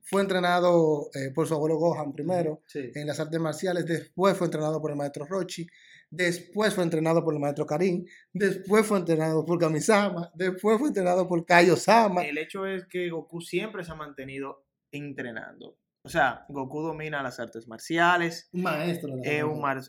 fue 0.05 0.21
entrenado 0.21 1.09
eh, 1.13 1.31
por 1.35 1.45
su 1.45 1.53
abuelo 1.53 1.75
Gohan 1.77 2.13
primero 2.13 2.61
en 2.73 3.07
las 3.07 3.19
artes 3.19 3.39
marciales, 3.41 3.85
después 3.85 4.37
fue 4.37 4.47
entrenado 4.47 4.81
por 4.81 4.91
el 4.91 4.97
maestro 4.97 5.25
Rochi, 5.25 5.67
después 6.15 6.75
fue 6.75 6.83
entrenado 6.83 7.23
por 7.23 7.33
el 7.33 7.39
maestro 7.39 7.65
Karin, 7.65 8.07
después 8.31 8.85
fue 8.85 8.99
entrenado 8.99 9.43
por 9.45 9.57
Kamisama, 9.57 10.31
después 10.35 10.77
fue 10.77 10.89
entrenado 10.89 11.27
por 11.27 11.43
Kaio-sama. 11.43 12.23
El 12.23 12.37
hecho 12.37 12.67
es 12.67 12.85
que 12.85 13.09
Goku 13.09 13.41
siempre 13.41 13.83
se 13.83 13.91
ha 13.91 13.95
mantenido 13.95 14.63
entrenando. 14.91 15.77
O 16.03 16.09
sea, 16.09 16.45
Goku 16.49 16.81
domina 16.81 17.23
las 17.23 17.39
artes 17.39 17.67
marciales, 17.67 18.49
Un 18.53 18.61
maestro. 18.61 19.15
de 19.15 19.37
es 19.37 19.43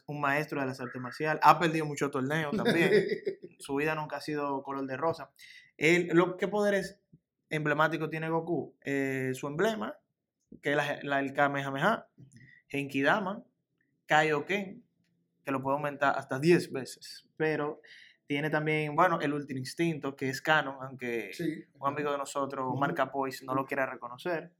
un, 0.06 0.20
maestro 0.20 0.60
de 0.60 0.66
las 0.66 0.80
artes 0.80 1.00
marciales, 1.02 1.40
ha 1.44 1.58
perdido 1.58 1.84
muchos 1.84 2.10
torneos 2.10 2.56
también. 2.56 2.90
su 3.58 3.74
vida 3.74 3.94
nunca 3.94 4.16
ha 4.16 4.20
sido 4.20 4.62
color 4.62 4.86
de 4.86 4.96
rosa. 4.96 5.30
Él, 5.76 6.08
lo, 6.14 6.36
¿Qué 6.36 6.48
poderes 6.48 7.00
emblemático 7.50 8.08
tiene 8.08 8.30
Goku? 8.30 8.74
Eh, 8.82 9.32
su 9.34 9.46
emblema, 9.46 9.98
que 10.62 10.70
es 10.70 10.76
la, 10.76 11.00
la- 11.02 11.20
el 11.20 11.32
Kamehameha, 11.34 12.06
Genkidama, 12.68 13.44
Kaioken, 14.06 14.84
que 15.44 15.52
lo 15.52 15.62
puede 15.62 15.76
aumentar 15.76 16.16
hasta 16.18 16.38
10 16.38 16.72
veces. 16.72 17.24
Pero 17.36 17.80
tiene 18.26 18.48
también, 18.50 18.94
bueno, 18.96 19.20
el 19.20 19.32
Ultra 19.34 19.58
Instinto, 19.58 20.16
que 20.16 20.28
es 20.30 20.40
canon, 20.40 20.76
aunque 20.80 21.30
Sí. 21.32 21.64
un 21.74 21.86
amigo 21.88 22.10
de 22.12 22.18
nosotros, 22.18 22.66
Ujú. 22.66 22.78
Marca 22.78 23.10
Pois, 23.12 23.42
no 23.44 23.54
lo 23.54 23.66
quiere 23.66 23.84
reconocer. 23.86 24.52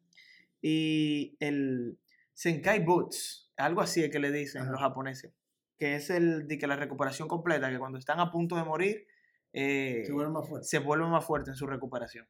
Y 0.61 1.37
el 1.41 1.99
Senkai 2.35 2.85
Boots, 2.85 3.53
algo 3.57 3.81
así 3.81 4.03
es 4.05 4.11
que 4.11 4.19
le 4.19 4.31
dicen 4.33 4.63
Ajá. 4.63 4.71
los 4.73 4.81
japoneses, 4.81 5.33
que 5.79 5.95
es 5.97 6.11
el 6.11 6.47
de 6.47 6.59
que 6.59 6.67
la 6.67 6.77
recuperación 6.77 7.29
completa, 7.29 7.71
que 7.71 7.79
cuando 7.79 7.99
están 7.99 8.21
a 8.21 8.31
punto 8.31 8.57
de 8.57 8.65
morir, 8.65 9.07
eh, 9.53 10.03
Se 10.05 10.13
vuelve 10.13 10.33
más 10.33 10.49
fuerte. 10.49 10.67
se 10.67 10.79
vuelven 10.81 11.11
más 11.11 11.25
fuertes 11.25 11.51
en 11.51 11.55
su 11.57 11.67
recuperación. 11.67 12.27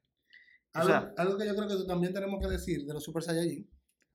O 0.74 0.78
Algo, 0.78 0.88
sea, 0.88 1.12
algo 1.16 1.38
que 1.38 1.46
yo 1.46 1.54
creo 1.54 1.68
que 1.68 1.74
también 1.86 2.12
tenemos 2.12 2.40
que 2.40 2.48
decir 2.50 2.84
de 2.84 2.92
los 2.92 3.02
Super 3.02 3.22
Saiyajin, 3.22 3.68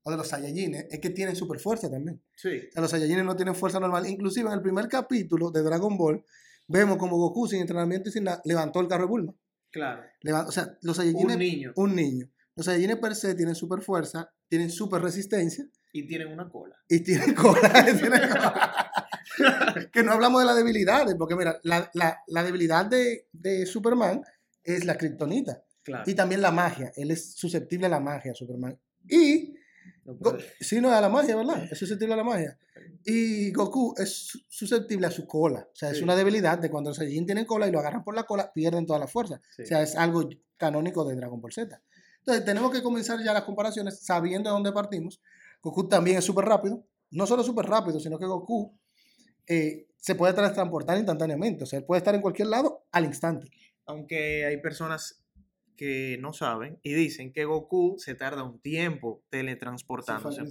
o 0.03 0.11
de 0.11 0.17
los 0.17 0.27
Saiyajines, 0.27 0.85
es 0.89 0.99
que 0.99 1.09
tienen 1.09 1.35
super 1.35 1.59
fuerza 1.59 1.89
también. 1.89 2.21
sí, 2.35 2.49
O 2.69 2.71
sea, 2.73 2.81
los 2.81 2.91
Saiyajines 2.91 3.25
no 3.25 3.35
tienen 3.35 3.55
fuerza 3.55 3.79
normal. 3.79 4.07
Inclusive 4.07 4.47
en 4.47 4.53
el 4.53 4.61
primer 4.61 4.87
capítulo 4.87 5.51
de 5.51 5.61
Dragon 5.61 5.97
Ball, 5.97 6.23
vemos 6.67 6.97
como 6.97 7.17
Goku 7.17 7.47
sin 7.47 7.61
entrenamiento 7.61 8.09
y 8.09 8.11
sin 8.13 8.23
nada, 8.25 8.41
levantó 8.45 8.79
el 8.79 8.87
carro 8.87 9.03
de 9.03 9.09
Bulma. 9.09 9.35
claro. 9.71 10.03
O 10.47 10.51
sea, 10.51 10.77
los 10.81 10.97
Saiyajines... 10.97 11.33
Un 11.35 11.39
niño. 11.39 11.73
Un 11.75 11.95
niño. 11.95 12.29
Los 12.55 12.65
Saiyajines 12.65 12.97
per 12.97 13.15
se 13.15 13.35
tienen 13.35 13.55
super 13.55 13.81
fuerza, 13.81 14.31
tienen 14.47 14.69
super 14.69 15.01
resistencia 15.01 15.65
Y 15.93 16.05
tienen 16.07 16.27
una 16.29 16.49
cola. 16.49 16.75
y 16.87 16.99
tienen 17.01 17.33
cola. 17.33 17.71
tienen 17.99 18.21
cola. 18.29 18.91
que 19.91 20.03
no 20.03 20.11
hablamos 20.13 20.41
de 20.41 20.45
las 20.45 20.55
debilidades, 20.55 21.15
porque 21.15 21.35
mira, 21.35 21.59
la, 21.63 21.89
la- 21.93 22.19
la 22.27 22.43
debilidad 22.43 22.85
de, 22.85 23.27
de 23.31 23.65
Superman 23.65 24.21
es 24.63 24.85
la 24.85 24.97
kriptonita. 24.97 25.63
Claro. 25.83 26.03
Y 26.05 26.13
también 26.13 26.41
la 26.41 26.51
magia. 26.51 26.91
Él 26.95 27.11
es 27.11 27.33
susceptible 27.35 27.85
a 27.87 27.89
la 27.89 27.99
magia, 27.99 28.33
Superman. 28.35 28.77
Y 29.07 29.55
Go- 30.17 30.37
sí, 30.59 30.79
no, 30.81 30.91
a 30.91 31.01
la 31.01 31.09
magia, 31.09 31.35
¿verdad? 31.35 31.63
Es 31.71 31.77
susceptible 31.77 32.13
a 32.13 32.17
la 32.17 32.23
magia. 32.23 32.57
Y 33.05 33.51
Goku 33.51 33.93
es 33.97 34.27
su- 34.27 34.39
susceptible 34.47 35.07
a 35.07 35.11
su 35.11 35.25
cola. 35.27 35.67
O 35.71 35.75
sea, 35.75 35.91
es 35.91 36.01
una 36.01 36.15
debilidad 36.15 36.57
de 36.59 36.69
cuando 36.69 36.89
los 36.89 36.97
Saiyajin 36.97 37.25
tienen 37.25 37.45
cola 37.45 37.67
y 37.67 37.71
lo 37.71 37.79
agarran 37.79 38.03
por 38.03 38.15
la 38.15 38.23
cola, 38.23 38.51
pierden 38.53 38.85
toda 38.85 38.99
la 38.99 39.07
fuerza. 39.07 39.41
sí. 39.55 39.63
O 39.63 39.65
sea, 39.65 39.81
es 39.81 39.95
algo 39.95 40.27
canónico 40.57 41.05
de 41.05 41.15
Dragon 41.15 41.39
Ball 41.41 41.51
Z. 41.53 41.81
Entonces, 42.19 42.43
tenemos 42.45 42.71
que 42.71 42.81
comenzar 42.83 43.19
ya 43.23 43.33
las 43.33 43.43
comparaciones 43.43 43.99
sabiendo 44.01 44.49
de 44.49 44.53
dónde 44.53 44.71
partimos. 44.71 45.21
Goku 45.61 45.87
también 45.87 46.17
es 46.17 46.25
súper 46.25 46.45
rápido. 46.45 46.85
No 47.11 47.25
solo 47.25 47.43
súper 47.43 47.65
rápido, 47.65 47.99
sino 47.99 48.19
que 48.19 48.25
Goku 48.25 48.77
eh, 49.47 49.87
se 49.97 50.15
puede 50.15 50.33
transportar 50.33 50.97
instantáneamente. 50.97 51.63
O 51.63 51.67
sea, 51.67 51.79
él 51.79 51.85
puede 51.85 51.97
estar 51.99 52.13
en 52.15 52.21
cualquier 52.21 52.47
lado 52.49 52.85
al 52.91 53.05
instante. 53.05 53.49
Aunque 53.85 54.45
hay 54.45 54.57
personas 54.61 55.18
que 55.79 56.17
no 56.19 56.33
saben 56.33 56.77
y 56.83 56.93
dicen 56.93 57.31
que 57.31 57.45
Goku 57.45 57.95
se 57.99 58.13
tarda 58.13 58.43
un 58.43 58.59
tiempo 58.59 59.23
teletransportándose. 59.29 60.43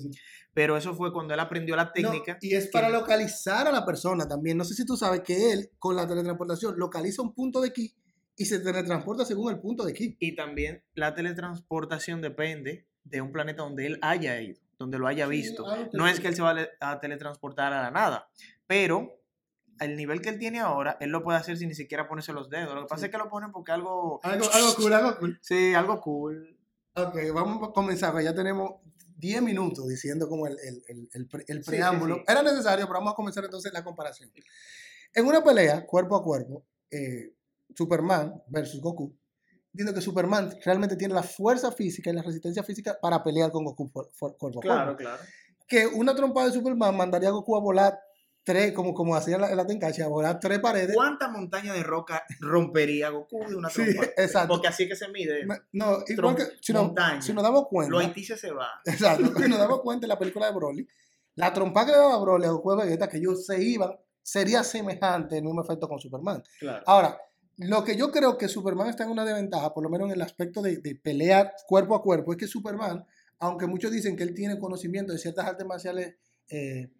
Pero 0.54 0.78
eso 0.78 0.94
fue 0.94 1.12
cuando 1.12 1.34
él 1.34 1.40
aprendió 1.40 1.76
la 1.76 1.84
No, 1.84 1.92
técnica. 1.92 2.38
y 2.40 2.54
es 2.54 2.68
para 2.68 2.88
localizar 2.88 3.68
a 3.68 3.72
la 3.72 3.84
persona 3.84 4.26
también. 4.26 4.56
No 4.56 4.64
sé 4.64 4.72
si 4.72 4.86
tú 4.86 4.96
sabes 4.96 5.20
que 5.20 5.52
él, 5.52 5.70
con 5.78 5.96
la 5.96 6.08
teletransportación, 6.08 6.78
localiza 6.78 7.20
un 7.20 7.34
punto 7.34 7.60
de 7.60 7.74
ki 7.74 7.94
y 8.36 8.46
se 8.46 8.60
teletransporta 8.60 9.26
según 9.26 9.52
el 9.52 9.60
punto 9.60 9.84
de 9.84 9.92
ki. 9.92 10.16
Y 10.18 10.34
también 10.34 10.82
la 10.94 11.14
teletransportación 11.14 12.22
depende 12.22 12.86
de 13.04 13.20
un 13.20 13.30
planeta 13.30 13.62
donde 13.64 13.86
él 13.86 13.98
haya 14.00 14.40
ido, 14.40 14.58
donde 14.78 14.98
lo 14.98 15.06
haya 15.08 15.26
Sí, 15.26 15.30
visto. 15.30 15.64
No 15.92 16.08
es 16.08 16.20
que 16.20 16.28
él 16.28 16.36
se 16.36 16.42
va 16.42 16.56
a 16.80 17.00
teletransportar 17.00 17.74
a 17.74 17.82
la 17.82 17.90
nada, 17.90 18.30
pero 18.66 19.20
al 19.80 19.96
nivel 19.96 20.20
que 20.20 20.28
él 20.30 20.38
tiene 20.38 20.60
ahora, 20.60 20.96
él 21.00 21.10
lo 21.10 21.22
puede 21.22 21.38
hacer 21.38 21.56
sin 21.56 21.68
ni 21.68 21.74
siquiera 21.74 22.08
ponerse 22.08 22.32
los 22.32 22.48
dedos. 22.50 22.74
Lo 22.74 22.82
que 22.82 22.86
pasa 22.88 23.00
Sí. 23.00 23.06
es 23.06 23.10
que 23.12 23.18
lo 23.18 23.28
ponen 23.28 23.52
porque 23.52 23.72
algo... 23.72 24.20
Algo, 24.22 24.46
algo 24.52 24.74
cool, 24.76 24.92
algo 24.92 25.18
cool. 25.18 25.38
Sí, 25.42 25.74
algo 25.74 26.00
cool. 26.00 26.58
Ok, 26.94 27.16
vamos 27.32 27.68
a 27.68 27.72
comenzar. 27.72 28.20
Ya 28.22 28.34
tenemos 28.34 28.80
10 29.16 29.42
minutos 29.42 29.88
diciendo 29.88 30.28
como 30.28 30.46
el, 30.46 30.56
el- 30.60 30.82
el- 30.88 31.08
el 31.12 31.26
pre- 31.26 31.44
el 31.48 31.58
Sí, 31.58 31.62
sí, 31.64 31.70
preámbulo. 31.70 32.22
Era 32.26 32.42
necesario, 32.42 32.86
pero 32.86 32.98
vamos 32.98 33.12
a 33.12 33.16
comenzar 33.16 33.44
entonces 33.44 33.72
la 33.72 33.84
comparación. 33.84 34.30
En 35.14 35.26
una 35.26 35.42
pelea, 35.42 35.86
cuerpo 35.86 36.16
a 36.16 36.22
cuerpo, 36.22 36.64
eh, 36.90 37.32
Superman 37.74 38.42
versus 38.48 38.80
Goku, 38.80 39.14
entiendo 39.72 39.94
que 39.94 40.00
Superman 40.00 40.56
realmente 40.64 40.96
tiene 40.96 41.14
la 41.14 41.22
fuerza 41.22 41.70
física 41.72 42.10
y 42.10 42.14
la 42.14 42.22
resistencia 42.22 42.62
física 42.62 42.98
para 43.00 43.22
pelear 43.22 43.50
con 43.52 43.64
Goku 43.64 43.90
por- 43.90 44.10
por- 44.18 44.36
cuerpo 44.36 44.60
a 44.60 44.62
cuerpo. 44.62 44.96
claro. 44.96 45.18
que 45.66 45.86
una 45.86 46.14
trompada 46.14 46.46
de 46.46 46.54
Superman 46.54 46.96
mandaría 46.96 47.28
a 47.28 47.32
Goku 47.32 47.54
a 47.54 47.60
volar 47.60 47.98
tres, 48.48 48.72
como, 48.72 48.94
como 48.94 49.14
hacía 49.14 49.36
la, 49.36 49.54
la 49.54 49.66
Tenkaichi, 49.66 50.00
a 50.00 50.08
volar 50.08 50.40
tres 50.40 50.58
paredes. 50.60 50.94
¿Cuánta 50.96 51.28
montaña 51.28 51.74
de 51.74 51.82
roca 51.82 52.24
rompería 52.40 53.10
Goku 53.10 53.46
de 53.46 53.54
una 53.54 53.68
Sí, 53.68 53.82
trompa? 53.84 54.04
exacto. 54.16 54.48
Porque 54.48 54.68
así 54.68 54.84
es 54.84 54.88
que 54.88 54.96
se 54.96 55.08
mide. 55.08 55.46
No, 55.72 55.98
igual 56.06 56.34
que 56.36 56.44
si, 56.62 56.72
no- 56.72 56.94
si 57.20 57.32
nos 57.34 57.42
damos 57.44 57.68
cuenta, 57.68 57.90
Lo 57.92 57.98
Haití 57.98 58.24
se 58.24 58.50
va. 58.52 58.68
exacto, 58.86 59.34
si 59.38 59.48
nos 59.50 59.58
damos 59.58 59.80
cuenta 59.82 60.06
en 60.06 60.08
la 60.08 60.18
película 60.18 60.46
de 60.46 60.52
Broly, 60.52 60.88
la 61.34 61.52
trompa 61.52 61.84
que 61.84 61.92
le 61.92 61.98
daba 61.98 62.18
Broly 62.18 62.46
a 62.46 62.50
Goku 62.50 62.72
y 62.72 62.76
Vegeta, 62.84 63.08
que 63.08 63.18
ellos 63.18 63.44
se 63.44 63.62
iban, 63.62 63.90
sería 64.22 64.64
semejante 64.64 65.36
el 65.36 65.44
mismo 65.44 65.62
efecto 65.62 65.86
con 65.86 65.98
Superman. 66.00 66.42
Claro. 66.58 66.82
Ahora, 66.86 67.20
lo 67.58 67.84
que 67.84 67.96
yo 67.96 68.10
creo 68.10 68.38
que 68.38 68.48
Superman 68.48 68.88
está 68.88 69.04
en 69.04 69.10
una 69.10 69.24
desventaja, 69.24 69.74
por 69.74 69.82
lo 69.84 69.90
menos 69.90 70.08
en 70.08 70.14
el 70.14 70.22
aspecto 70.22 70.62
de, 70.62 70.78
de 70.78 70.94
pelear 70.94 71.52
cuerpo 71.66 71.94
a 71.94 72.02
cuerpo, 72.02 72.32
es 72.32 72.38
que 72.38 72.46
Superman, 72.46 73.04
aunque 73.40 73.66
muchos 73.66 73.90
dicen 73.90 74.16
que 74.16 74.22
él 74.22 74.34
tiene 74.34 74.58
conocimiento 74.58 75.12
de 75.12 75.18
ciertas 75.18 75.44
artes 75.46 75.66
marciales 75.66 76.14
eh, 76.50 76.90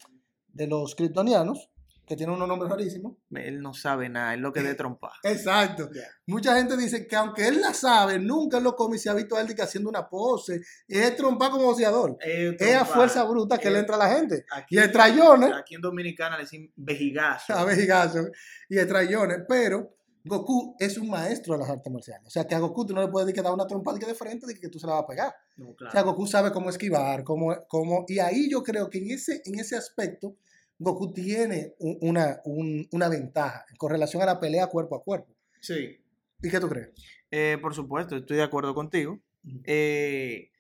de 0.59 0.67
los 0.67 0.95
kryptonianos, 0.97 1.71
que 2.05 2.17
tienen 2.17 2.35
unos 2.35 2.49
nombres 2.49 2.71
rarísimos. 2.71 3.13
Él 3.31 3.61
no 3.61 3.75
sabe 3.75 4.09
nada, 4.09 4.35
es 4.35 4.41
lo 4.41 4.53
que 4.53 4.63
de 4.63 4.75
trompa. 4.75 5.13
Exacto. 5.23 5.91
Mucha 6.27 6.57
gente 6.57 6.77
dice 6.77 7.07
que 7.07 7.15
aunque 7.15 7.47
él 7.47 7.61
la 7.61 7.75
sabe, 7.75 8.19
nunca 8.19 8.59
lo 8.61 8.75
come 8.75 8.97
y 8.97 8.99
se 8.99 9.11
ha 9.11 9.15
visto 9.15 9.37
a 9.37 9.43
él 9.43 9.47
de 9.47 9.55
que 9.55 9.63
haciendo 9.63 9.91
una 9.91 10.09
pose. 10.09 10.63
Es 10.89 11.17
trompa 11.17 11.51
como 11.51 11.65
boxeador. 11.65 12.17
Es 12.21 12.75
a 12.75 12.85
fuerza 12.87 13.23
bruta 13.25 13.59
que 13.59 13.71
le 13.71 13.81
entra 13.81 13.97
a 13.97 13.99
la 13.99 14.17
gente. 14.17 14.47
Aquí, 14.51 14.77
Y 14.77 14.79
el 14.79 14.91
trayones, 14.91 15.53
aquí 15.55 15.75
en 15.75 15.83
Dominicana 15.83 16.37
le 16.37 16.45
decimos 16.45 16.71
vejigazo. 16.77 17.53
a 17.53 17.65
vejigazo, 17.65 18.27
y 18.71 18.79
el 18.79 18.89
trayones, 18.89 19.41
pero 19.47 19.95
Goku 20.25 20.77
es 20.79 20.97
un 20.97 21.11
maestro 21.11 21.55
de 21.55 21.61
las 21.61 21.71
artes 21.71 21.93
marciales. 21.93 22.27
O 22.27 22.31
sea, 22.31 22.47
que 22.47 22.55
a 22.55 22.59
Goku 22.59 22.87
tú 22.87 22.95
no 22.95 23.03
le 23.03 23.09
puedes 23.09 23.27
decir 23.27 23.37
que 23.37 23.43
dar 23.43 23.53
una 23.53 23.67
trompa 23.67 23.93
de 23.93 24.01
que 24.01 24.07
de 24.07 24.15
frente 24.15 24.47
de 24.47 24.55
que 24.55 24.69
tú 24.69 24.79
se 24.79 24.87
la 24.87 24.95
vas 24.95 25.05
a 25.05 25.07
pegar. 25.07 25.35
No, 25.57 25.71
O 25.71 25.91
sea. 25.91 26.03
Goku 26.03 26.27
sabe 26.27 26.53
cómo 26.53 26.71
esquivar, 26.71 27.23
cómo, 27.23 27.55
cómo, 27.69 28.05
y 28.09 28.19
ahí 28.19 28.49
yo 28.51 28.63
creo 28.63 28.89
que 28.89 28.99
en 28.99 29.11
ese, 29.11 29.43
en 29.45 29.59
ese 29.59 29.77
aspecto 29.77 30.37
Goku 30.79 31.13
tiene 31.13 31.75
un- 31.79 31.99
una, 32.03 32.41
un- 32.45 32.87
una 32.93 33.09
ventaja 33.09 33.65
con 33.79 33.91
relación 33.91 34.23
a 34.23 34.27
la 34.27 34.39
pelea 34.41 34.69
cuerpo 34.69 34.97
a 34.97 35.03
cuerpo. 35.03 35.35
Sí. 35.61 35.99
¿Y 36.43 36.51
qué 36.51 36.61
tú 36.61 36.69
crees? 36.69 36.91
Eh, 37.31 37.59
por 37.61 37.75
supuesto, 37.75 38.17
estoy 38.17 38.37
de 38.37 38.43
acuerdo 38.45 38.75
contigo. 38.75 39.19
Eh, 39.65 40.51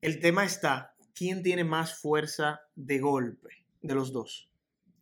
el 0.00 0.20
tema 0.20 0.44
está, 0.44 0.94
¿quién 1.14 1.42
tiene 1.42 1.64
más 1.64 1.98
fuerza 2.00 2.60
de 2.74 2.98
golpe 2.98 3.48
de 3.80 3.94
los 3.94 4.12
dos? 4.12 4.50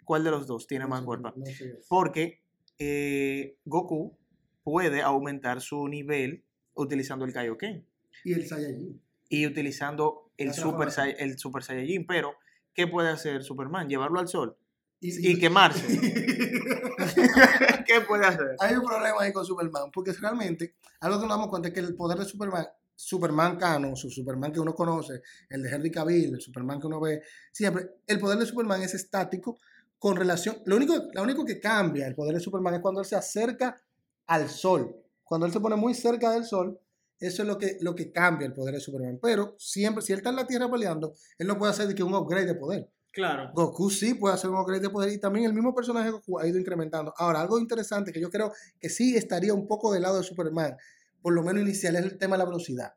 ¿Cuál 0.04 0.24
de 0.24 0.30
los 0.30 0.46
dos 0.46 0.66
tiene 0.66 0.86
más 0.86 1.04
fuerza? 1.04 1.32
No 1.36 1.46
sé. 1.46 1.78
Porque 1.88 2.40
eh, 2.78 3.56
Goku 3.64 4.16
puede 4.62 5.02
aumentar 5.02 5.60
su 5.60 5.86
nivel 5.88 6.44
utilizando 6.74 7.24
el 7.24 7.32
Kaioken 7.32 7.84
Y 8.24 8.32
el 8.32 8.46
Saiyajin. 8.46 9.00
y 9.28 9.46
utilizando 9.46 10.30
el 10.36 10.54
Super, 10.54 10.88
el 11.18 11.38
Super 11.38 11.62
Saiyajin. 11.62 12.06
Pero, 12.06 12.34
¿qué 12.74 12.86
puede 12.86 13.10
hacer 13.10 13.42
Superman? 13.42 13.88
Llevarlo 13.88 14.20
al 14.20 14.28
sol 14.28 14.56
Y, 15.00 15.32
y 15.32 15.38
quemarse. 15.38 15.86
¿Qué 17.86 18.00
puede 18.06 18.26
hacer? 18.26 18.56
Hay 18.60 18.74
un 18.74 18.84
problema 18.84 19.16
ahí 19.20 19.32
con 19.32 19.44
Superman, 19.44 19.90
porque 19.92 20.12
realmente, 20.12 20.76
algo 21.00 21.18
que 21.18 21.26
nos 21.26 21.36
damos 21.36 21.48
cuenta 21.48 21.68
es 21.68 21.74
que 21.74 21.80
el 21.80 21.94
poder 21.94 22.18
de 22.18 22.24
Superman, 22.24 22.66
Superman 22.94 23.56
canon, 23.56 23.96
su 23.96 24.10
Superman 24.10 24.52
que 24.52 24.60
uno 24.60 24.74
conoce, 24.74 25.22
el 25.48 25.62
de 25.62 25.70
Henry 25.70 25.90
Cavill, 25.90 26.34
el 26.34 26.40
Superman 26.40 26.80
que 26.80 26.86
uno 26.86 27.00
ve, 27.00 27.22
siempre, 27.50 27.88
el 28.06 28.18
poder 28.18 28.38
de 28.38 28.46
Superman 28.46 28.82
es 28.82 28.94
estático 28.94 29.58
con 29.98 30.16
relación, 30.16 30.58
lo 30.66 30.76
único, 30.76 30.94
lo 31.12 31.22
único 31.22 31.44
que 31.44 31.60
cambia 31.60 32.06
el 32.06 32.14
poder 32.14 32.34
de 32.34 32.40
Superman 32.40 32.74
es 32.74 32.80
cuando 32.80 33.00
él 33.00 33.06
se 33.06 33.16
acerca 33.16 33.80
al 34.26 34.48
sol, 34.48 34.94
cuando 35.24 35.46
él 35.46 35.52
se 35.52 35.60
pone 35.60 35.76
muy 35.76 35.94
cerca 35.94 36.30
del 36.30 36.44
sol, 36.44 36.78
eso 37.20 37.42
es 37.42 37.48
lo 37.48 37.58
que, 37.58 37.76
lo 37.80 37.94
que 37.94 38.10
cambia 38.10 38.46
el 38.46 38.52
poder 38.52 38.74
de 38.74 38.80
Superman, 38.80 39.18
pero 39.22 39.54
siempre, 39.58 40.02
si 40.02 40.12
él 40.12 40.18
está 40.18 40.30
en 40.30 40.36
la 40.36 40.46
Tierra 40.46 40.70
peleando, 40.70 41.14
él 41.38 41.46
no 41.46 41.56
puede 41.58 41.70
hacer 41.70 41.86
de 41.86 41.94
que 41.94 42.02
un 42.02 42.14
upgrade 42.14 42.46
de 42.46 42.54
poder. 42.54 42.90
Claro. 43.12 43.50
Goku 43.54 43.90
sí 43.90 44.14
puede 44.14 44.34
hacer 44.34 44.50
un 44.50 44.56
upgrade 44.58 44.82
de 44.82 44.90
poder 44.90 45.12
y 45.12 45.18
también 45.18 45.44
el 45.44 45.52
mismo 45.52 45.74
personaje 45.74 46.10
Goku 46.10 46.38
ha 46.38 46.46
ido 46.46 46.58
incrementando. 46.58 47.12
Ahora, 47.16 47.40
algo 47.40 47.58
interesante 47.58 48.12
que 48.12 48.20
yo 48.20 48.30
creo 48.30 48.52
que 48.80 48.88
sí 48.88 49.16
estaría 49.16 49.52
un 49.52 49.66
poco 49.66 49.92
del 49.92 50.02
lado 50.02 50.16
de 50.18 50.22
Superman, 50.22 50.76
por 51.20 51.32
lo 51.34 51.42
menos 51.42 51.62
inicial, 51.62 51.96
es 51.96 52.04
el 52.04 52.18
tema 52.18 52.36
de 52.36 52.38
la 52.38 52.44
velocidad. 52.46 52.94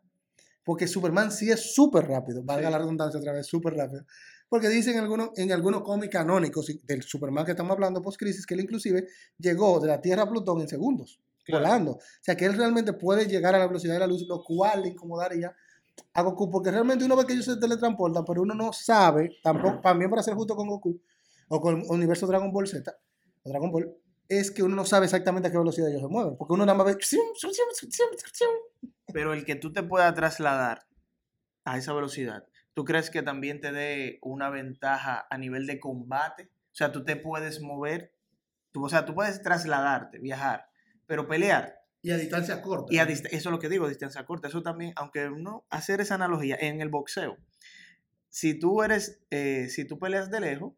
Porque 0.63 0.87
Superman 0.87 1.31
sí 1.31 1.51
es 1.51 1.73
súper 1.73 2.07
rápido, 2.07 2.41
valga 2.43 2.67
Sí. 2.67 2.71
la 2.71 2.77
redundancia 2.77 3.19
otra 3.19 3.33
vez, 3.33 3.47
súper 3.47 3.73
rápido. 3.73 4.05
Porque 4.47 4.69
dicen 4.69 4.93
en 4.93 4.99
algunos, 4.99 5.29
en 5.35 5.51
algunos 5.51 5.81
cómics 5.81 6.11
canónicos 6.13 6.71
del 6.83 7.01
Superman 7.01 7.43
que 7.43 7.51
estamos 7.51 7.71
hablando 7.71 8.01
post-crisis, 8.01 8.45
que 8.45 8.53
él 8.53 8.61
inclusive 8.61 9.07
llegó 9.39 9.79
de 9.79 9.87
la 9.87 9.99
Tierra 9.99 10.23
a 10.23 10.29
Plutón 10.29 10.61
en 10.61 10.67
segundos, 10.67 11.19
Claro. 11.43 11.63
volando. 11.63 11.91
O 11.91 11.99
sea 12.21 12.35
que 12.35 12.45
él 12.45 12.53
realmente 12.53 12.93
puede 12.93 13.27
llegar 13.27 13.53
a 13.55 13.59
la 13.59 13.67
velocidad 13.67 13.93
de 13.93 13.99
la 13.99 14.07
luz, 14.07 14.25
lo 14.27 14.43
cual 14.43 14.83
le 14.83 14.89
incomodaría 14.89 15.55
a 16.13 16.21
Goku, 16.21 16.49
porque 16.49 16.71
realmente 16.71 17.05
uno 17.05 17.15
ve 17.15 17.25
que 17.25 17.33
ellos 17.33 17.45
se 17.45 17.57
teletransportan, 17.57 18.25
pero 18.25 18.41
uno 18.41 18.53
no 18.53 18.73
sabe, 18.73 19.37
tampoco, 19.43 19.79
también 19.81 20.09
para 20.09 20.23
ser 20.23 20.33
justo 20.33 20.55
con 20.55 20.67
Goku, 20.67 20.99
o 21.49 21.61
con 21.61 21.81
el 21.81 21.85
universo 21.89 22.27
Dragon 22.27 22.51
Ball 22.51 22.67
Z, 22.67 22.95
o 23.43 23.49
Dragon 23.49 23.71
Ball, 23.71 23.95
es 24.27 24.51
que 24.51 24.63
uno 24.63 24.75
no 24.75 24.85
sabe 24.85 25.05
exactamente 25.05 25.49
a 25.49 25.51
qué 25.51 25.57
velocidad 25.57 25.89
ellos 25.89 26.01
se 26.01 26.07
mueven, 26.07 26.37
porque 26.37 26.53
uno 26.53 26.65
nada 26.65 26.77
más 26.77 26.87
ve, 26.87 26.97
pero 29.11 29.33
el 29.33 29.45
que 29.45 29.55
tú 29.55 29.71
te 29.71 29.83
puedas 29.83 30.13
trasladar 30.13 30.87
a 31.65 31.77
esa 31.77 31.93
velocidad, 31.93 32.45
¿tú 32.73 32.85
crees 32.85 33.09
que 33.09 33.21
también 33.21 33.61
te 33.61 33.71
dé 33.71 34.19
una 34.21 34.49
ventaja 34.49 35.27
a 35.29 35.37
nivel 35.37 35.67
de 35.67 35.79
combate? 35.79 36.49
O 36.71 36.75
sea, 36.75 36.91
tú 36.91 37.03
te 37.03 37.15
puedes 37.15 37.61
mover, 37.61 38.13
tú, 38.71 38.85
o 38.85 38.89
sea, 38.89 39.05
tú 39.05 39.13
puedes 39.13 39.41
trasladarte, 39.41 40.19
viajar, 40.19 40.67
pero 41.05 41.27
pelear. 41.27 41.79
Y 42.01 42.11
a 42.11 42.17
distancia 42.17 42.61
corta. 42.61 42.93
Y 42.93 42.97
a 42.97 43.03
eso 43.03 43.27
es 43.31 43.45
lo 43.45 43.59
que 43.59 43.69
digo, 43.69 43.87
distancia 43.87 44.25
corta. 44.25 44.49
Eso 44.49 44.61
también, 44.61 44.93
aunque 44.97 45.29
no, 45.29 45.65
hacer 45.69 46.01
esa 46.01 46.15
analogía 46.15 46.57
en 46.59 46.81
el 46.81 46.89
boxeo. 46.89 47.37
Si 48.29 48.59
tú 48.59 48.83
eres, 48.83 49.21
eh, 49.29 49.67
si 49.69 49.85
tú 49.85 49.99
peleas 49.99 50.29
de 50.29 50.41
lejos, 50.41 50.73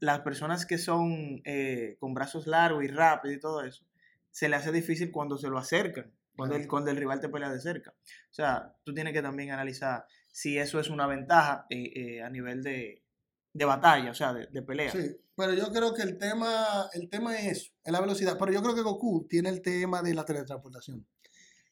las 0.00 0.20
personas 0.20 0.64
que 0.64 0.78
son 0.78 1.42
eh, 1.44 1.96
con 2.00 2.14
brazos 2.14 2.46
largos 2.46 2.84
y 2.84 2.88
rápidos 2.88 3.36
y 3.36 3.40
todo 3.40 3.62
eso, 3.62 3.84
se 4.30 4.48
le 4.48 4.56
hace 4.56 4.72
difícil 4.72 5.10
cuando 5.10 5.36
se 5.36 5.48
lo 5.48 5.58
acercan, 5.58 6.10
cuando 6.34 6.56
el, 6.56 6.66
cuando 6.66 6.90
el 6.90 6.96
rival 6.96 7.20
te 7.20 7.28
pelea 7.28 7.50
de 7.50 7.60
cerca. 7.60 7.92
O 8.30 8.34
sea, 8.34 8.74
tú 8.84 8.94
tienes 8.94 9.12
que 9.12 9.20
también 9.20 9.50
analizar 9.50 10.06
si 10.28 10.56
eso 10.56 10.80
es 10.80 10.88
una 10.88 11.06
ventaja 11.06 11.66
eh, 11.68 12.22
a 12.22 12.30
nivel 12.30 12.62
de, 12.62 13.02
de, 13.52 13.64
batalla, 13.64 14.10
o 14.10 14.14
sea, 14.14 14.32
de, 14.32 14.46
de, 14.46 14.62
pelea. 14.62 14.90
Sí, 14.90 15.16
pero 15.36 15.54
yo 15.54 15.70
creo 15.72 15.94
que 15.94 16.02
el 16.02 16.18
tema, 16.18 16.88
el 16.92 17.08
tema 17.08 17.36
es 17.38 17.58
eso, 17.58 17.72
es 17.84 17.92
la 17.92 18.00
velocidad. 18.00 18.36
Pero 18.38 18.52
yo 18.52 18.62
creo 18.62 18.74
que 18.74 18.82
Goku 18.82 19.26
tiene 19.28 19.48
el 19.48 19.62
tema 19.62 20.02
de 20.02 20.14
la 20.14 20.24
teletransportación. 20.24 21.06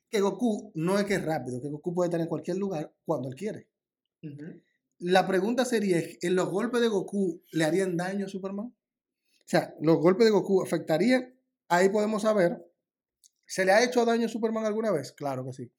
Que 0.09 0.21
Goku 0.21 0.73
no 0.75 0.99
es 0.99 1.05
que 1.05 1.15
es 1.15 1.25
rápido, 1.25 1.61
que 1.61 1.69
Goku 1.69 1.95
puede 1.95 2.09
estar 2.09 2.21
en 2.21 2.27
cualquier 2.27 2.57
lugar 2.57 2.93
cuando 3.05 3.29
él 3.29 3.35
quiere. 3.35 3.69
La 4.99 5.27
pregunta 5.27 5.65
sería, 5.65 6.03
¿en 6.21 6.35
los 6.35 6.51
golpes 6.51 6.81
de 6.81 6.89
Goku 6.89 7.43
le 7.53 7.65
harían 7.65 7.97
daño 7.97 8.27
a 8.27 8.29
Superman? 8.29 8.67
O 8.67 9.47
sea, 9.47 9.75
¿los 9.81 9.99
golpes 9.99 10.27
de 10.27 10.31
Goku 10.31 10.63
afectarían? 10.63 11.35
Ahí 11.69 11.89
podemos 11.89 12.23
saber. 12.23 12.67
¿Se 13.47 13.65
le 13.65 13.73
ha 13.73 13.85
hecho 13.85 14.05
daño 14.05 14.27
a 14.27 14.29
Superman 14.29 14.65
alguna 14.65 14.91
vez? 14.91 15.13
Claro 15.13 15.45
que 15.45 15.53
sí. 15.53 15.73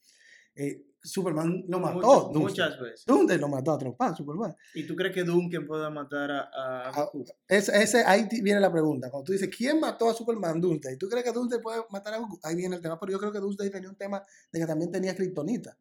Eh, 0.62 0.86
Superman 1.04 1.64
lo 1.68 1.80
mató. 1.80 2.32
Muchas, 2.32 2.80
veces. 2.80 3.06
Duncan 3.08 3.42
lo 3.42 3.48
mató 3.48 3.72
a 3.72 3.78
trompar, 3.80 4.16
Superman. 4.16 4.56
¿Y 4.76 4.86
tú 4.86 4.96
crees 4.96 5.14
que 5.14 5.24
Duncan 5.24 5.66
pueda 5.66 5.90
matar 5.90 6.30
a, 6.30 6.90
a 6.90 6.92
Goku? 6.92 7.26
ese, 7.48 8.04
ahí 8.06 8.28
viene 8.44 8.60
la 8.60 8.72
pregunta. 8.72 9.10
Cuando 9.10 9.26
tú 9.26 9.32
dices, 9.32 9.50
¿quién 9.56 9.80
mató 9.80 10.10
a 10.10 10.14
Superman? 10.14 10.62
Duncan. 10.62 10.94
¿Y 10.94 10.98
tú 10.98 11.10
crees 11.10 11.26
que 11.26 11.32
Duncan 11.32 11.60
puede 11.60 11.82
matar 11.90 12.14
a 12.14 12.18
Goku? 12.20 12.40
Ahí 12.44 12.56
viene 12.56 12.76
el 12.76 12.82
tema. 12.84 13.00
Pero 13.00 13.14
yo 13.14 13.20
creo 13.20 13.32
que 13.32 13.40
Duncan 13.40 13.72
tenía 13.72 13.90
un 13.90 13.96
tema 13.96 14.24
de 14.52 14.60
que 14.60 14.66
también 14.68 14.92
tenía 14.92 15.16
kriptonita. 15.16 15.76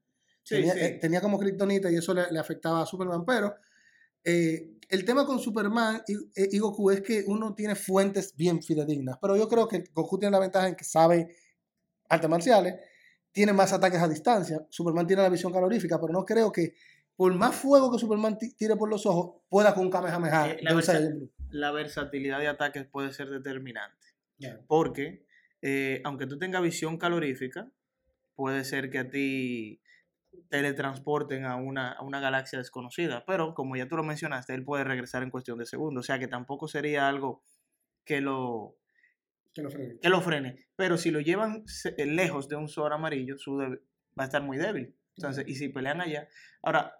tenía, 0.48 0.72
eh, 0.72 0.98
tenía, 0.98 1.20
como 1.20 1.38
kriptonita 1.38 1.90
y 1.90 1.96
eso 1.96 2.14
le, 2.14 2.38
afectaba 2.38 2.80
a 2.80 2.86
Superman. 2.86 3.26
Pero 3.26 3.54
eh, 4.24 4.78
el 4.88 5.04
tema 5.04 5.26
con 5.26 5.38
Superman 5.38 6.02
y, 6.08 6.56
y, 6.56 6.58
Goku 6.58 6.90
es 6.92 7.02
que 7.02 7.24
uno 7.26 7.54
tiene 7.54 7.74
fuentes 7.74 8.34
bien 8.34 8.62
fidedignas. 8.62 9.18
Pero 9.20 9.36
yo 9.36 9.46
creo 9.48 9.68
que 9.68 9.84
Goku 9.92 10.18
tiene 10.18 10.32
la 10.32 10.40
ventaja 10.40 10.68
en 10.68 10.76
que 10.76 10.84
sabe 10.84 11.36
artes 12.08 12.30
marciales 12.30 12.74
tiene 13.32 13.52
más 13.52 13.72
ataques 13.72 14.00
a 14.00 14.08
distancia. 14.08 14.66
Superman 14.70 15.06
tiene 15.06 15.22
la 15.22 15.28
visión 15.28 15.52
calorífica, 15.52 16.00
pero 16.00 16.12
no 16.12 16.24
creo 16.24 16.50
que 16.50 16.74
por 17.16 17.34
más 17.34 17.54
fuego 17.54 17.92
que 17.92 17.98
Superman 17.98 18.38
tire 18.38 18.76
por 18.76 18.88
los 18.88 19.04
ojos, 19.04 19.42
pueda 19.50 19.74
con 19.74 19.84
un 19.84 19.90
Kamehameha. 19.90 20.52
Eh, 20.52 20.58
la, 20.62 20.72
la, 21.50 21.70
versatilidad 21.70 22.38
de 22.38 22.48
ataques 22.48 22.86
puede 22.86 23.12
ser 23.12 23.28
determinante. 23.28 24.06
Porque, 24.66 25.26
eh, 25.60 26.00
aunque 26.04 26.26
tú 26.26 26.38
tengas 26.38 26.62
visión 26.62 26.96
calorífica, 26.96 27.70
puede 28.34 28.64
ser 28.64 28.88
que 28.88 29.00
a 29.00 29.10
ti 29.10 29.82
teletransporten 30.48 31.44
a 31.44 31.56
una, 31.56 31.92
a 31.92 32.02
una 32.02 32.20
galaxia 32.20 32.58
desconocida. 32.58 33.24
Pero, 33.26 33.52
como 33.52 33.76
ya 33.76 33.86
tú 33.86 33.98
lo 33.98 34.02
mencionaste, 34.02 34.54
él 34.54 34.64
puede 34.64 34.84
regresar 34.84 35.22
en 35.22 35.30
cuestión 35.30 35.58
de 35.58 35.66
segundos. 35.66 36.04
O 36.04 36.06
sea 36.06 36.18
que 36.18 36.26
tampoco 36.26 36.68
sería 36.68 37.06
algo 37.06 37.42
que 38.06 38.22
lo, 38.22 38.79
que 39.54 39.62
lo 39.62 39.70
frene. 39.70 39.98
Que 40.00 40.08
lo 40.08 40.20
frene. 40.20 40.68
Pero 40.76 40.96
si 40.96 41.10
lo 41.10 41.20
llevan 41.20 41.64
eh, 41.96 42.06
lejos 42.06 42.48
de 42.48 42.56
un 42.56 42.68
Zoro 42.68 42.94
amarillo, 42.94 43.36
su 43.38 43.56
va 43.56 43.76
a 44.16 44.24
estar 44.24 44.42
muy 44.42 44.58
débil. 44.58 44.96
Entonces, 45.16 45.44
y 45.46 45.54
si 45.56 45.68
pelean 45.68 46.00
allá. 46.00 46.28
Ahora, 46.62 46.94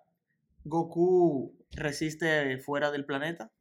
¿Goku 0.65 1.57
resiste 1.73 2.59
fuera 2.59 2.91
del 2.91 3.07
planeta? 3.07 3.53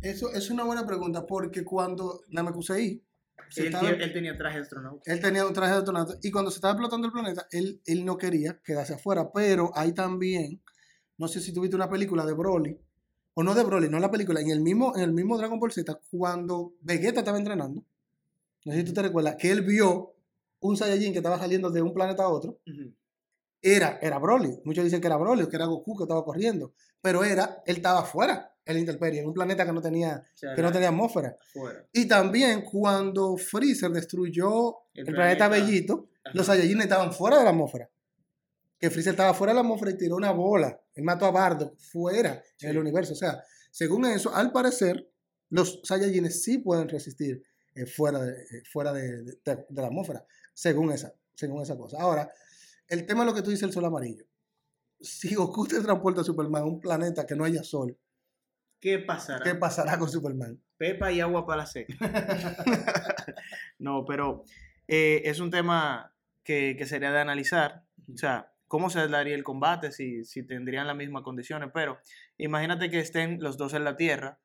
Eso 0.00 0.32
es 0.32 0.50
una 0.50 0.64
buena 0.64 0.86
pregunta, 0.86 1.26
porque 1.26 1.64
cuando 1.64 2.22
Namekusei. 2.28 3.02
Él, 3.56 3.74
él, 4.00 4.12
tenía 4.12 4.36
traje 4.36 4.56
de 4.56 4.62
astronauta. 4.62 5.12
Él 5.12 5.20
tenía 5.20 5.46
un 5.46 5.52
traje 5.52 5.72
de 5.72 5.78
astronauta. 5.78 6.14
Y 6.22 6.30
cuando 6.30 6.50
se 6.50 6.56
estaba 6.56 6.72
explotando 6.72 7.06
el 7.06 7.12
planeta, 7.12 7.46
él, 7.50 7.80
él 7.84 8.04
no 8.04 8.16
quería 8.16 8.60
quedarse 8.64 8.94
afuera. 8.94 9.30
Pero 9.32 9.70
hay 9.74 9.92
también. 9.92 10.62
No 11.18 11.28
sé 11.28 11.40
si 11.40 11.52
tuviste 11.52 11.76
una 11.76 11.88
película 11.88 12.26
de 12.26 12.32
Broly. 12.32 12.80
O 13.34 13.42
no 13.42 13.54
de 13.54 13.62
Broly, 13.62 13.88
no 13.88 13.98
la 14.00 14.10
película. 14.10 14.40
En 14.40 14.50
el 14.50 14.60
mismo, 14.60 14.96
en 14.96 15.02
el 15.02 15.12
mismo 15.12 15.36
Dragon 15.38 15.60
Ball 15.60 15.70
Z, 15.70 16.00
cuando 16.10 16.74
Vegeta 16.80 17.20
estaba 17.20 17.38
entrenando 17.38 17.84
no 18.66 18.72
sé 18.72 18.78
si 18.78 18.84
tú 18.84 18.92
te 18.92 19.02
recuerdas, 19.02 19.36
que 19.36 19.52
él 19.52 19.62
vio 19.62 20.16
un 20.58 20.76
Saiyajin 20.76 21.12
que 21.12 21.18
estaba 21.18 21.38
saliendo 21.38 21.70
de 21.70 21.82
un 21.82 21.94
planeta 21.94 22.24
a 22.24 22.28
otro. 22.28 22.58
Era, 23.62 24.00
era 24.02 24.18
Broly. 24.18 24.58
Muchos 24.64 24.82
dicen 24.82 25.00
que 25.00 25.06
era 25.06 25.16
Broly, 25.16 25.46
que 25.46 25.54
era 25.54 25.66
Goku 25.66 25.96
que 25.96 26.02
estaba 26.02 26.24
corriendo. 26.24 26.74
Pero 27.00 27.22
era, 27.22 27.62
él 27.64 27.76
estaba 27.76 28.02
fuera, 28.04 28.52
el 28.64 28.78
Interperie, 28.78 29.20
en 29.20 29.28
un 29.28 29.34
planeta 29.34 29.64
que 29.64 29.72
no 29.72 29.80
tenía, 29.80 30.20
que 30.34 30.60
no 30.62 30.72
tenía 30.72 30.88
atmósfera. 30.88 31.36
Y 31.92 32.08
también 32.08 32.62
cuando 32.62 33.36
Freezer 33.36 33.92
destruyó 33.92 34.78
el, 34.94 35.06
planeta, 35.06 35.46
Bellito, 35.46 36.08
los 36.34 36.46
Saiyajin 36.46 36.80
estaban 36.80 37.12
fuera 37.12 37.38
de 37.38 37.44
la 37.44 37.50
atmósfera. 37.50 37.88
Que 38.80 38.90
Freezer 38.90 39.12
estaba 39.12 39.32
fuera 39.32 39.52
de 39.52 39.58
la 39.58 39.60
atmósfera 39.60 39.92
y 39.92 39.96
tiró 39.96 40.16
una 40.16 40.32
bola. 40.32 40.76
Él 40.92 41.04
mató 41.04 41.26
a 41.26 41.30
Bardo 41.30 41.76
fuera 41.78 42.42
del 42.60 42.78
universo. 42.78 43.12
O 43.12 43.16
sea, 43.16 43.44
según 43.70 44.06
eso, 44.06 44.34
al 44.34 44.50
parecer, 44.50 45.08
los 45.50 45.82
Saiyajines 45.84 46.42
sí 46.42 46.58
pueden 46.58 46.88
resistir 46.88 47.44
eh, 47.76 47.86
fuera, 47.86 48.18
de, 48.18 48.32
eh, 48.32 48.62
fuera 48.70 48.92
de, 48.92 49.38
la 49.44 49.86
atmósfera, 49.86 50.24
según 50.54 50.92
esa, 50.92 51.12
según 51.34 51.62
esa 51.62 51.76
cosa. 51.76 51.98
Ahora, 52.00 52.30
el 52.88 53.06
tema 53.06 53.20
de 53.20 53.30
lo 53.30 53.34
que 53.34 53.42
tú 53.42 53.50
dices, 53.50 53.64
el 53.64 53.72
sol 53.72 53.84
amarillo. 53.84 54.24
Si 54.98 55.34
Goku 55.34 55.66
te 55.66 55.80
transporta 55.80 56.22
a 56.22 56.24
Superman 56.24 56.62
a 56.62 56.66
un 56.66 56.80
planeta 56.80 57.26
que 57.26 57.36
no 57.36 57.44
haya 57.44 57.62
sol, 57.62 57.98
¿qué 58.80 58.98
pasará? 58.98 59.44
¿Qué 59.44 59.54
pasará 59.54 59.98
con 59.98 60.08
Superman? 60.08 60.58
Pepa 60.78 61.12
y 61.12 61.20
agua 61.20 61.46
para 61.46 61.62
la 61.62 61.66
seca. 61.66 61.94
no, 63.78 64.06
pero 64.06 64.44
eh, 64.88 65.22
es 65.24 65.40
un 65.40 65.50
tema 65.50 66.14
que, 66.42 66.82
sería 66.86 67.12
de 67.12 67.20
analizar. 67.20 67.82
O 68.12 68.16
sea, 68.16 68.52
cómo 68.68 68.88
se 68.88 69.06
daría 69.08 69.34
el 69.34 69.44
combate, 69.44 69.92
si, 69.92 70.24
si 70.24 70.42
tendrían 70.42 70.86
las 70.86 70.96
mismas 70.96 71.22
condiciones. 71.22 71.70
Pero 71.74 71.98
imagínate 72.38 72.88
que 72.88 73.00
estén 73.00 73.38
los 73.42 73.58
dos 73.58 73.74
en 73.74 73.84
la 73.84 73.96
Tierra, 73.96 74.38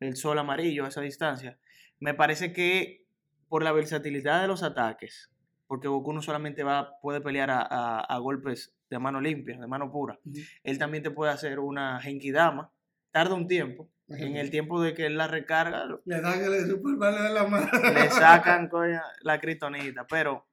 el 0.00 0.16
sol 0.16 0.38
amarillo 0.38 0.84
a 0.84 0.88
esa 0.88 1.00
distancia, 1.00 1.58
me 2.02 2.14
parece 2.14 2.52
que 2.52 3.06
por 3.48 3.62
la 3.62 3.70
versatilidad 3.70 4.42
de 4.42 4.48
los 4.48 4.64
ataques, 4.64 5.30
porque 5.68 5.86
Goku 5.86 6.12
no 6.12 6.20
solamente 6.20 6.64
va, 6.64 6.98
puede 7.00 7.20
pelear 7.20 7.48
a, 7.52 8.18
golpes 8.18 8.74
de 8.90 8.98
mano 8.98 9.20
limpia, 9.20 9.56
de 9.56 9.68
mano 9.68 9.92
pura, 9.92 10.18
él 10.64 10.78
también 10.78 11.04
te 11.04 11.12
puede 11.12 11.30
hacer 11.30 11.60
una 11.60 12.00
Genkidama, 12.00 12.72
tarda 13.12 13.36
un 13.36 13.46
tiempo, 13.46 13.88
en 14.08 14.36
el 14.36 14.50
tiempo 14.50 14.82
de 14.82 14.94
que 14.94 15.06
él 15.06 15.16
la 15.16 15.28
recarga, 15.28 15.86
le, 16.04 16.20
dan 16.20 16.40
le, 16.40 17.32
la 17.32 17.44
mano. 17.44 17.70
le 17.72 18.10
sacan 18.10 18.68
la 19.22 19.40
critonita, 19.40 20.04
pero 20.08 20.48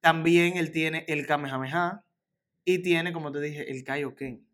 también 0.00 0.56
él 0.56 0.72
tiene 0.72 1.04
el 1.06 1.28
Kamehameha 1.28 2.02
y 2.64 2.80
tiene, 2.80 3.12
como 3.12 3.30
te 3.30 3.40
dije, 3.40 3.70
el 3.70 3.84
Kaioken. 3.84 4.44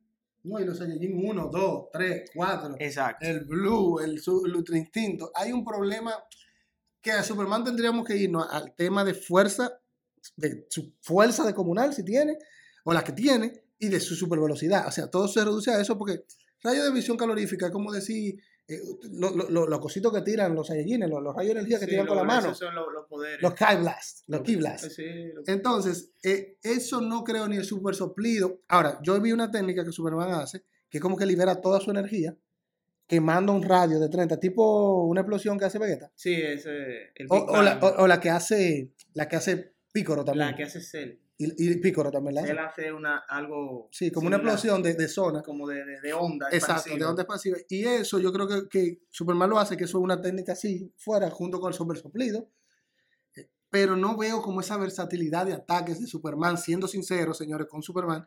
No, 0.45 0.59
y 0.59 0.65
los 0.65 0.79
Saiyajin 0.79 1.25
1, 1.25 1.51
2, 1.53 1.85
3, 1.93 2.31
4. 2.35 2.77
Exacto. 2.79 3.27
El 3.27 3.45
Blue, 3.45 4.01
el, 4.01 4.21
el 4.47 4.57
Ultra 4.57 4.77
Instinto. 4.77 5.31
Hay 5.35 5.53
un 5.53 5.65
problema 5.65 6.15
que 7.01 7.13
a 7.13 7.23
Superman 7.23 7.65
tendríamos 7.65 8.07
que 8.07 8.17
irnos 8.17 8.47
al 8.51 8.75
tema 8.75 9.05
de 9.05 9.15
fuerza, 9.15 9.81
de 10.37 10.67
su 10.69 10.95
fuerza 11.01 11.45
de 11.45 11.55
comunal, 11.55 11.93
si 11.95 12.05
tiene, 12.05 12.39
o 12.85 12.93
la 12.93 13.05
que 13.05 13.13
tiene, 13.13 13.65
y 13.79 13.89
de 13.89 14.01
su 14.01 14.15
super 14.15 14.39
velocidad. 14.39 14.87
O 14.87 14.93
sea, 14.93 15.09
todo 15.09 15.29
se 15.29 15.45
reduce 15.45 15.71
a 15.73 15.81
eso 15.81 15.99
porque 15.99 16.25
rayo 16.63 16.85
de 16.85 16.93
visión 16.93 17.17
calorífica 17.17 17.67
es 17.67 17.73
como 17.73 17.93
decir 17.93 18.41
eh, 18.69 18.81
los 19.21 19.81
cositos 19.81 20.13
que 20.13 20.23
tiran 20.23 20.55
los 20.55 20.69
Saiyajines, 20.69 21.09
los, 21.09 21.35
rayos 21.35 21.55
de 21.55 21.61
energía 21.61 21.81
que 21.81 21.87
tiran 21.87 22.07
con 22.07 22.17
la 22.17 22.25
mano. 22.25 22.55
Son 22.55 22.75
los, 22.75 22.87
los 22.93 23.07
poderes. 23.07 23.43
Los 23.43 23.55
Kai 23.55 23.79
Blast, 23.79 24.29
los 24.29 24.43
Ki 24.43 24.57
Blast. 24.57 24.99
Entonces, 25.47 26.13
eh, 26.23 26.59
eso 26.63 27.01
no 27.01 27.25
creo 27.25 27.49
ni 27.49 27.57
el 27.57 27.65
super 27.65 27.95
soplido. 27.95 28.63
Ahora, 28.69 29.01
yo 29.03 29.21
vi 29.21 29.33
una 29.33 29.51
técnica 29.51 29.85
que 29.85 29.93
Superman 29.93 30.31
hace, 30.31 30.65
que 30.89 30.99
es 30.99 31.03
como 31.03 31.17
que 31.17 31.27
libera 31.27 31.61
toda 31.61 31.81
su 31.81 31.91
energía, 31.91 32.37
quemando 33.07 33.53
un 33.53 33.63
radio 33.63 33.99
de 33.99 34.09
30, 34.09 34.39
tipo 34.39 35.05
una 35.05 35.23
explosión 35.23 35.59
que 35.59 35.65
hace 35.65 35.79
Vegeta. 35.79 36.13
Sí, 36.15 36.35
ese. 36.35 37.11
El 37.17 37.27
o, 37.31 37.63
la, 37.63 37.79
o, 37.79 38.07
la, 38.07 38.21
que 38.21 38.31
hace, 38.31 38.93
la 39.13 39.29
que 39.29 39.37
hace 39.37 39.75
Picoro 39.93 40.25
también. 40.25 40.51
La 40.51 40.57
que 40.57 40.63
hace 40.63 40.81
Cell. 40.81 41.22
Y, 41.45 41.77
Pícoro 41.77 42.11
también 42.11 42.37
la 42.37 42.43
hace. 42.43 42.53
Él 42.53 42.59
hace 42.59 42.93
una, 42.93 43.19
algo. 43.29 43.89
Sí, 43.91 44.11
como 44.11 44.27
una 44.27 44.37
explosión 44.37 44.83
de, 44.83 44.95
de, 44.95 45.09
zona. 45.09 45.43
Como 45.43 45.67
de, 45.69 46.01
de, 46.01 46.13
onda. 46.13 46.49
Exacto, 46.51 46.97
de 46.97 47.05
onda 47.05 47.23
expansiva. 47.23 47.59
Y 47.69 47.85
eso 47.85 48.19
yo 48.19 48.33
creo 48.33 48.47
que, 48.49 48.69
que, 48.69 49.03
Superman 49.11 49.51
lo 49.51 49.59
hace, 49.59 49.77
que 49.77 49.85
eso 49.85 49.99
es 49.99 50.05
una 50.05 50.21
técnica 50.21 50.53
así, 50.53 50.93
fuera, 50.97 51.31
junto 51.31 51.61
con 51.61 51.73
el 51.73 51.75
super 51.75 51.97
soplido. 51.97 52.49
Pero 53.71 53.97
no 53.97 54.17
veo 54.17 54.43
como 54.43 54.61
esa 54.61 54.77
versatilidad 54.77 55.47
de 55.47 55.55
ataques 55.55 56.01
de 56.01 56.07
Superman, 56.07 56.59
siendo 56.59 56.87
sincero, 56.87 57.33
señores, 57.33 57.67
con 57.69 57.83
Superman. 57.83 58.27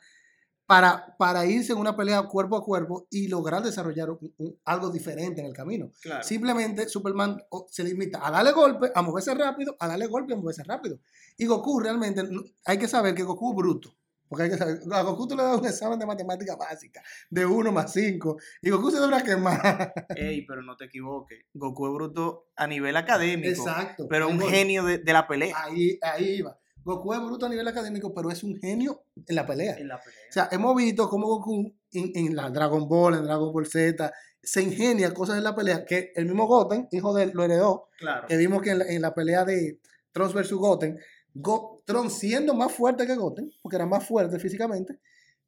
Para, 0.66 1.16
para 1.18 1.46
irse 1.46 1.74
en 1.74 1.80
una 1.80 1.96
pelea 1.96 2.24
cuerpo 2.24 2.56
a 2.58 2.64
cuerpo 2.64 3.08
y 3.12 3.28
lograr 3.28 3.62
desarrollar 3.62 4.10
un- 4.10 4.34
un- 4.38 4.60
algo 4.66 4.90
diferente 4.90 5.42
en 5.42 5.48
el 5.48 5.54
camino. 5.54 5.92
Claro. 6.02 6.24
Simplemente 6.24 6.90
Superman 6.90 7.42
o- 7.50 7.68
se 7.70 7.84
limita 7.84 8.26
a 8.26 8.32
darle 8.32 8.52
golpe, 8.52 8.92
a 8.94 9.02
moverse 9.02 9.34
rápido, 9.36 9.76
a 9.80 9.88
darle 9.88 10.08
golpe, 10.08 10.34
a 10.34 10.38
moverse 10.38 10.64
rápido. 10.64 11.00
Y 11.38 11.46
Goku 11.46 11.80
realmente, 11.80 12.24
hay 12.66 12.78
que 12.78 12.88
saber 12.88 13.14
que 13.14 13.24
Goku 13.24 13.52
es 13.52 13.56
bruto. 13.58 13.96
Porque 14.28 14.46
hay 14.46 14.50
que 14.50 14.58
saber, 14.58 14.80
a 14.92 15.02
Goku 15.04 15.28
tú 15.28 15.36
le 15.36 15.44
das 15.44 15.60
un 15.60 15.68
examen 15.68 16.00
de 16.00 16.06
matemática 16.08 16.56
básica, 16.56 17.04
de 17.30 17.46
1 17.46 17.72
más 17.72 17.94
5, 17.94 18.38
y 18.60 18.72
Goku 18.72 18.90
se 18.90 19.00
debe 19.00 19.24
quemar. 19.24 19.94
Ey, 20.18 20.44
pero 20.48 20.64
no 20.64 20.76
te 20.76 20.86
equivoques. 20.86 21.46
Goku 21.54 21.86
es 21.88 21.94
bruto 21.94 22.48
a 22.56 22.66
nivel 22.66 22.98
académico. 22.98 23.50
Exacto. 23.50 24.08
Pero 24.10 24.28
un 24.28 24.42
genio 24.42 24.84
de, 24.84 24.98
de 24.98 25.14
la 25.14 25.28
pelea. 25.28 25.56
Ahí, 25.64 26.00
ahí 26.02 26.38
iba. 26.40 26.58
Goku 26.86 27.14
es 27.14 27.20
bruto 27.20 27.48
a 27.48 27.50
nivel 27.50 27.68
académico, 27.68 28.14
pero 28.14 28.30
es 28.32 28.44
un 28.44 28.56
genio 28.56 29.04
en 29.28 29.36
la 29.36 29.46
pelea. 29.46 29.76
En 29.78 29.88
la 29.90 30.00
pelea. 30.00 30.20
O 30.30 30.32
sea, 30.32 30.50
hemos 30.52 30.76
visto 30.76 31.10
cómo 31.10 31.28
Goku 31.28 31.74
en, 31.92 32.12
en 32.16 32.36
la 32.36 32.50
Dragon 32.52 32.88
Ball, 32.88 33.16
en 33.16 33.24
Dragon 33.24 33.52
Ball 33.52 33.66
Z, 33.66 34.12
se 34.42 34.62
ingenia 34.62 35.14
cosas 35.14 35.38
en 35.40 35.44
la 35.44 35.56
pelea 35.56 35.84
que 35.84 36.12
el 36.16 36.26
mismo 36.26 36.46
Goten, 36.48 36.88
hijo 36.92 37.14
de 37.16 37.24
él, 37.24 37.32
lo 37.34 37.44
heredó. 37.44 37.90
claro. 37.98 38.28
Que 38.28 38.38
vimos 38.38 38.62
que 38.62 38.70
en 38.70 38.80
la, 38.80 38.86
en 38.86 39.02
la 39.02 39.14
pelea 39.14 39.44
de 39.44 39.80
Trunks 40.12 40.34
versus 40.36 40.60
Goten, 40.60 40.98
Go- 41.34 41.82
Trunks 41.86 42.14
siendo 42.14 42.54
más 42.54 42.72
fuerte 42.72 43.08
que 43.08 43.16
Goten, 43.16 43.50
porque 43.62 43.76
era 43.78 43.86
más 43.88 44.08
fuerte 44.08 44.38
físicamente, 44.40 45.00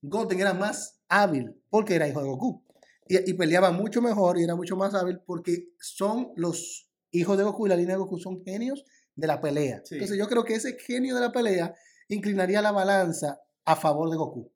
Goten 0.02 0.39
era 0.41 0.54
más 0.54 1.00
hábil 1.08 1.56
porque 1.69 1.95
era 1.95 2.08
hijo 2.08 2.21
de 2.21 2.28
Goku. 2.30 2.63
Y, 3.08 3.30
y 3.30 3.34
peleaba 3.36 3.71
mucho 3.71 4.02
mejor 4.02 4.38
y 4.39 4.43
era 4.43 4.56
mucho 4.56 4.76
más 4.76 4.93
hábil 4.95 5.19
porque 5.26 5.69
son 5.80 6.32
los 6.36 6.89
hijos 7.12 7.38
de 7.38 7.43
Goku 7.43 7.67
y 7.67 7.69
la 7.69 7.76
línea 7.78 7.95
de 7.95 8.00
Goku 8.02 8.17
son 8.19 8.43
genios 8.43 8.84
de 9.17 9.27
la 9.27 9.41
pelea. 9.41 9.82
Sí. 9.84 9.95
Entonces 9.95 10.17
yo 10.17 10.27
creo 10.27 10.45
que 10.45 10.53
ese 10.56 10.77
genio 10.80 11.13
de 11.15 11.21
la 11.21 11.32
pelea 11.34 11.75
inclinaría 12.08 12.62
la 12.62 12.71
balanza 12.71 13.41
a 13.65 13.75
favor 13.75 14.10
de 14.10 14.15
Goku. 14.15 14.49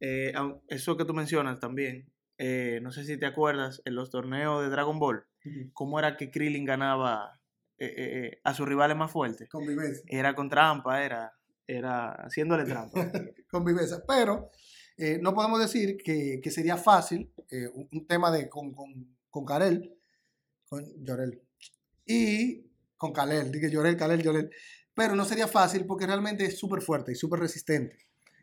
Eh, 0.00 0.32
eso 0.68 0.96
que 0.96 1.04
tú 1.04 1.14
mencionas 1.14 1.60
también. 1.60 2.10
eh, 2.38 2.80
no 2.82 2.90
sé 2.90 3.04
si 3.04 3.18
te 3.18 3.26
acuerdas, 3.26 3.82
en 3.84 3.94
los 3.94 4.10
torneos 4.10 4.62
de 4.62 4.70
Dragon 4.70 4.98
Ball, 4.98 5.24
cómo 5.74 5.98
era 5.98 6.16
que 6.16 6.30
Krillin 6.30 6.64
ganaba 6.64 7.38
eh, 7.78 8.40
a 8.44 8.54
sus 8.54 8.66
rivales 8.66 8.96
más 8.96 9.12
fuertes. 9.12 9.48
Convivencia. 9.50 10.02
Era 10.08 10.34
con 10.34 10.48
trampa, 10.48 11.04
era, 11.04 11.32
era 11.66 12.12
haciéndole 12.12 12.64
trampa. 12.72 13.12
convivencia. 13.50 14.02
Pero 14.08 14.50
no 15.20 15.34
podemos 15.34 15.60
decir 15.60 15.98
que, 16.02 16.40
que 16.42 16.50
sería 16.50 16.76
fácil 16.78 17.30
un, 17.74 17.88
un 17.92 18.06
tema 18.06 18.30
de 18.30 18.48
con, 18.48 18.72
con, 18.72 19.16
con 19.30 19.44
Karel, 19.44 19.94
con 20.66 20.84
Llorel, 21.04 21.42
y 22.06 22.69
con 23.00 23.14
Kalel, 23.14 23.50
dije 23.50 23.70
Llorel, 23.70 23.96
Kalel, 23.96 24.22
Llorel, 24.22 24.50
pero 24.92 25.16
no 25.16 25.24
sería 25.24 25.48
fácil 25.48 25.86
porque 25.86 26.06
realmente 26.06 26.44
es 26.44 26.58
súper 26.58 26.82
fuerte 26.82 27.12
y 27.12 27.14
súper 27.14 27.40
resistente. 27.40 27.96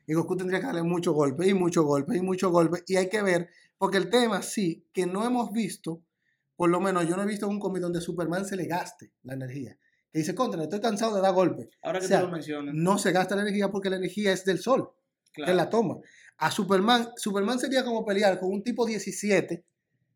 Y 0.07 0.15
Goku 0.15 0.35
tendría 0.35 0.59
que 0.59 0.65
darle 0.65 0.81
mucho 0.81 1.13
golpe 1.13 1.47
y 1.47 1.53
mucho 1.53 1.83
golpe 1.83 2.17
y 2.17 2.21
mucho 2.21 2.49
golpe. 2.49 2.83
Y 2.87 2.95
hay 2.95 3.07
que 3.07 3.21
ver, 3.21 3.51
porque 3.77 3.97
el 3.97 4.09
tema 4.09 4.41
sí, 4.41 4.87
que 4.91 5.05
no 5.05 5.23
hemos 5.23 5.51
visto, 5.51 6.01
por 6.55 6.71
lo 6.71 6.81
menos 6.81 7.07
yo 7.07 7.15
no 7.15 7.21
he 7.21 7.27
visto 7.27 7.47
un 7.47 7.59
cómic 7.59 7.83
donde 7.83 8.01
Superman 8.01 8.45
se 8.45 8.55
le 8.55 8.65
gaste 8.65 9.11
la 9.21 9.35
energía. 9.35 9.77
Que 10.11 10.19
dice, 10.19 10.33
contra, 10.33 10.63
estoy 10.63 10.81
cansado 10.81 11.13
de 11.15 11.21
dar 11.21 11.35
golpe. 11.35 11.69
Ahora 11.83 11.99
que 11.99 12.05
O 12.05 12.07
sea, 12.07 12.21
lo 12.21 12.31
mencionas, 12.31 12.73
No 12.73 12.97
se 12.97 13.11
gasta 13.11 13.35
la 13.35 13.43
energía 13.43 13.69
porque 13.69 13.91
la 13.91 13.97
energía 13.97 14.33
es 14.33 14.43
del 14.43 14.57
sol 14.57 14.89
claro, 15.33 15.51
que 15.51 15.55
la 15.55 15.69
toma. 15.69 15.97
A 16.39 16.49
Superman, 16.49 17.09
Superman 17.15 17.59
sería 17.59 17.83
como 17.83 18.03
pelear 18.03 18.39
con 18.39 18.51
un 18.51 18.63
tipo 18.63 18.87
17 18.87 19.63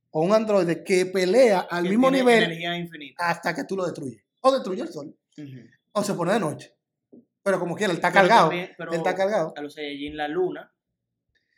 o 0.09 0.23
un 0.23 0.33
androide 0.33 0.83
que 0.83 1.05
pelea 1.05 1.59
al 1.59 1.83
que 1.83 1.89
mismo 1.89 2.09
nivel 2.09 2.57
hasta 3.19 3.53
que 3.53 3.65
tú 3.65 3.75
lo 3.75 3.85
destruyes. 3.85 4.23
O 4.41 4.51
destruye 4.51 4.81
el 4.81 4.89
sol. 4.89 5.15
O 5.93 6.03
se 6.03 6.13
pone 6.13 6.33
de 6.33 6.39
noche. 6.39 6.75
Pero 7.43 7.59
como 7.59 7.75
quiera, 7.75 7.91
él 7.91 7.97
está 7.97 8.09
Pero 8.11 8.21
cargado. 8.21 8.49
también- 8.49 8.69
pero 8.77 8.91
él 8.91 8.97
está 8.97 9.15
cargado. 9.15 9.53
A 9.55 9.61
los 9.61 9.73
Saiyajin 9.73 10.15
la 10.17 10.27
luna, 10.27 10.71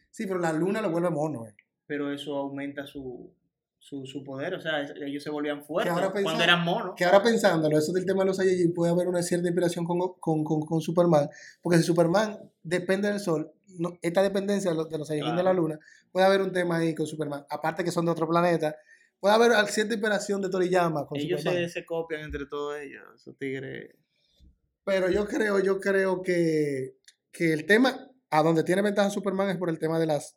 Sí, 0.10 0.26
pero 0.28 0.40
la 0.40 0.54
luna 0.54 0.80
lo 0.82 0.90
vuelve 0.92 1.10
mono. 1.10 1.46
eh. 1.48 1.56
pero 1.86 2.12
eso 2.14 2.38
aumenta 2.38 2.86
su, 2.88 3.34
su, 3.78 4.06
su 4.06 4.24
poder. 4.24 4.54
O 4.56 4.62
sea, 4.62 4.82
ellos 4.82 5.22
se 5.22 5.30
volvían 5.30 5.64
fuertes 5.64 5.92
ahora 5.94 6.12
cuando 6.12 6.42
eran 6.44 6.64
monos. 6.64 6.94
Que 6.96 7.04
ahora 7.04 7.22
pensándolo, 7.22 7.78
eso 7.78 7.92
del 7.92 8.06
tema 8.06 8.22
de 8.22 8.28
los 8.28 8.38
Saiyajin 8.38 8.74
puede 8.74 8.92
haber 8.94 9.08
una 9.08 9.22
cierta 9.22 9.48
inspiración 9.48 9.86
con, 9.86 10.00
con, 10.20 10.44
con- 10.44 10.66
con 10.66 10.82
Superman. 10.82 11.30
Porque 11.62 11.78
si 11.80 11.84
Superman 11.84 12.40
depende 12.64 13.10
del 13.10 13.20
sol, 13.20 13.52
no- 13.78 13.98
esta 14.02 14.24
dependencia 14.24 14.72
de 14.72 14.78
los, 14.78 14.90
de 14.90 14.98
los 14.98 15.08
Saiyajin 15.08 15.36
de 15.36 15.44
la 15.44 15.54
luna, 15.54 15.78
puede 16.12 16.26
haber 16.26 16.42
un 16.42 16.54
tema 16.54 16.78
ahí 16.78 16.96
con 16.96 17.06
Superman. 17.06 17.46
Aparte 17.50 17.84
que 17.84 17.92
son 17.92 18.06
de 18.06 18.12
otro 18.12 18.28
planeta, 18.28 18.76
puede 19.24 19.36
haber 19.36 19.68
cierta 19.70 19.94
inspiración 19.94 20.42
de 20.42 20.50
Toriyama 20.50 21.08
con 21.08 21.18
Ellos 21.18 21.42
se, 21.42 21.70
se 21.70 21.86
copian 21.86 22.24
entre 22.24 22.46
todos 22.46 22.78
ellos, 22.82 23.04
esos 23.16 23.38
tigres. 23.38 23.96
Pero 24.84 25.10
yo 25.10 25.26
creo, 25.26 25.60
yo 25.60 25.80
creo 25.80 26.22
que, 26.22 26.98
que 27.32 27.54
el 27.54 27.66
tema, 27.66 28.12
a 28.30 28.44
donde 28.44 28.66
tiene 28.66 28.82
ventaja 28.82 29.10
Superman 29.10 29.50
es 29.50 29.56
por 29.56 29.70
el 29.70 29.80
tema 29.80 29.98
de 29.98 30.08
las 30.08 30.36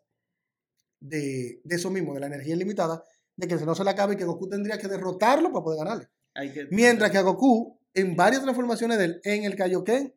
de, 1.01 1.61
de 1.65 1.75
eso 1.75 1.91
mismo, 1.91 2.15
de 2.15 2.21
la 2.21 2.29
energía 2.29 2.55
ilimitada, 2.55 3.03
de 3.35 3.49
que 3.49 3.57
no 3.57 3.75
se 3.75 3.83
le 3.83 3.91
acabe 3.91 4.15
y 4.15 4.19
que 4.19 4.25
Goku 4.25 4.49
tendría 4.49 4.79
que 4.79 4.87
derrotarlo 4.87 5.51
para 5.51 5.65
poder 5.65 5.81
ganarle. 5.81 6.09
Hay 6.35 6.53
que, 6.53 6.69
Mientras 6.71 7.11
que 7.11 7.19
a 7.19 7.23
Goku, 7.23 7.81
en 7.93 8.15
varias 8.15 8.43
transformaciones 8.43 8.99
de 8.99 9.05
él, 9.07 9.21
en 9.25 9.43
el 9.43 9.57
Kaioken, 9.57 10.15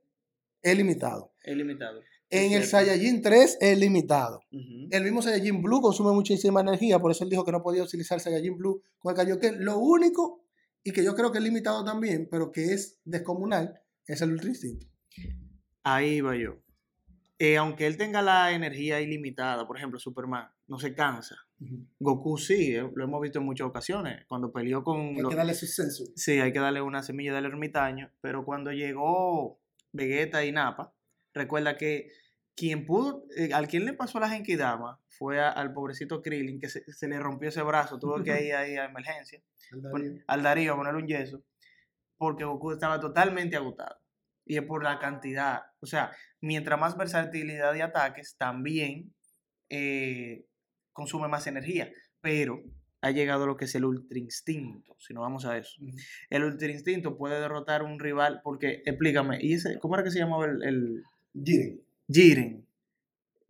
es 0.61 0.77
limitado. 0.77 1.33
Es 1.41 1.57
limitado. 1.57 2.03
En 2.29 2.53
el. 2.53 2.63
Saiyajin 2.63 3.21
3 3.21 3.57
es 3.59 3.77
limitado. 3.79 4.41
El 4.51 5.03
mismo 5.03 5.21
Saiyajin 5.21 5.61
Blue 5.61 5.81
consume 5.81 6.11
muchísima 6.11 6.61
energía, 6.61 6.99
por 6.99 7.11
eso 7.11 7.23
él 7.23 7.29
dijo 7.29 7.43
que 7.43 7.51
no 7.51 7.61
podía 7.63 7.83
utilizar 7.83 8.19
Saiyajin 8.19 8.57
Blue 8.57 8.81
con 8.99 9.11
el 9.11 9.15
Kaioken. 9.17 9.63
Lo 9.65 9.77
único, 9.79 10.43
y 10.83 10.91
que 10.91 11.03
yo 11.03 11.15
creo 11.15 11.31
que 11.31 11.39
es 11.39 11.43
limitado 11.43 11.83
también, 11.83 12.27
pero 12.29 12.51
que 12.51 12.73
es 12.73 12.99
descomunal, 13.03 13.79
es 14.05 14.21
el 14.21 14.31
Ultra 14.31 14.49
Instinto. 14.49 14.85
Ahí 15.83 16.21
va 16.21 16.35
yo. 16.35 16.57
Eh, 17.37 17.55
aunque 17.57 17.87
él 17.87 17.95
tenga 17.97 18.21
la 18.21 18.51
energía 18.51 18.99
ilimitada, 18.99 19.65
por 19.65 19.77
ejemplo, 19.77 19.97
Superman, 19.97 20.49
no 20.67 20.77
se 20.77 20.93
cansa. 20.93 21.35
Goku 21.99 22.37
sí, 22.37 22.75
eh, 22.75 22.89
lo 22.93 23.03
hemos 23.03 23.21
visto 23.21 23.39
en 23.39 23.45
muchas 23.45 23.67
ocasiones. 23.67 24.25
Cuando 24.27 24.51
peleó 24.51 24.83
con... 24.83 24.99
Hay 24.99 25.15
los- 25.21 25.29
que 25.29 25.35
darle 25.37 25.53
su 25.53 25.65
sensu. 25.65 26.11
Sí, 26.15 26.33
hay 26.33 26.51
que 26.51 26.59
darle 26.59 26.81
una 26.81 27.01
semilla 27.01 27.33
del 27.33 27.45
ermitaño, 27.45 28.11
pero 28.21 28.43
cuando 28.43 28.71
llegó 28.73 29.59
Vegeta 29.93 30.43
y 30.43 30.51
Nappa, 30.51 30.93
recuerda 31.33 31.77
que 31.77 32.09
quien 32.59 32.85
pudo, 32.85 33.25
eh, 33.37 33.53
al 33.53 33.67
quien 33.67 33.85
le 33.85 33.93
pasó 33.93 34.17
a 34.17 34.21
la 34.21 34.29
Genkidama 34.29 34.99
fue 35.07 35.39
a- 35.39 35.49
al 35.51 35.73
pobrecito 35.73 36.21
Krillin, 36.21 36.59
que 36.59 36.69
se, 36.69 36.83
se 36.91 37.07
le 37.07 37.19
rompió 37.19 37.49
ese 37.49 37.61
brazo, 37.61 37.99
tuvo 37.99 38.23
que 38.23 38.31
ir 38.47 38.53
ahí 38.55 38.75
a 38.75 38.85
emergencia, 38.85 39.41
al 40.27 40.43
Darío 40.43 40.73
a 40.73 40.77
ponerle 40.77 41.01
un 41.01 41.07
yeso, 41.07 41.43
porque 42.17 42.43
Goku 42.45 42.71
estaba 42.71 42.99
totalmente 42.99 43.55
agotado. 43.55 43.97
Y 44.45 44.57
es 44.57 44.63
por 44.63 44.83
la 44.83 44.97
cantidad, 44.99 45.61
o 45.79 45.85
sea, 45.85 46.11
mientras 46.41 46.79
más 46.79 46.97
versatilidad 46.97 47.71
de 47.73 47.83
ataques, 47.83 48.35
también 48.37 49.13
eh, 49.69 50.45
consume 50.91 51.27
más 51.27 51.45
energía, 51.47 51.91
pero 52.21 52.61
ha 53.01 53.11
llegado 53.11 53.45
lo 53.45 53.55
que 53.55 53.65
es 53.65 53.75
el 53.75 53.85
ultra 53.85 54.17
instinto, 54.17 54.95
si 54.99 55.13
no 55.13 55.21
vamos 55.21 55.45
a 55.45 55.55
eso 55.57 55.79
el 56.29 56.43
Ultra 56.43 56.67
Instinto 56.69 57.15
puede 57.15 57.39
derrotar 57.39 57.81
a 57.81 57.83
un 57.85 57.99
rival, 57.99 58.41
porque, 58.43 58.81
explícame, 58.85 59.37
¿y 59.41 59.53
ese, 59.53 59.77
¿cómo 59.79 59.95
era 59.95 60.03
que 60.03 60.11
se 60.11 60.19
llamaba 60.19 60.45
el, 60.45 60.63
el 60.63 61.03
Jiren. 61.41 61.81
Jiren? 62.11 62.65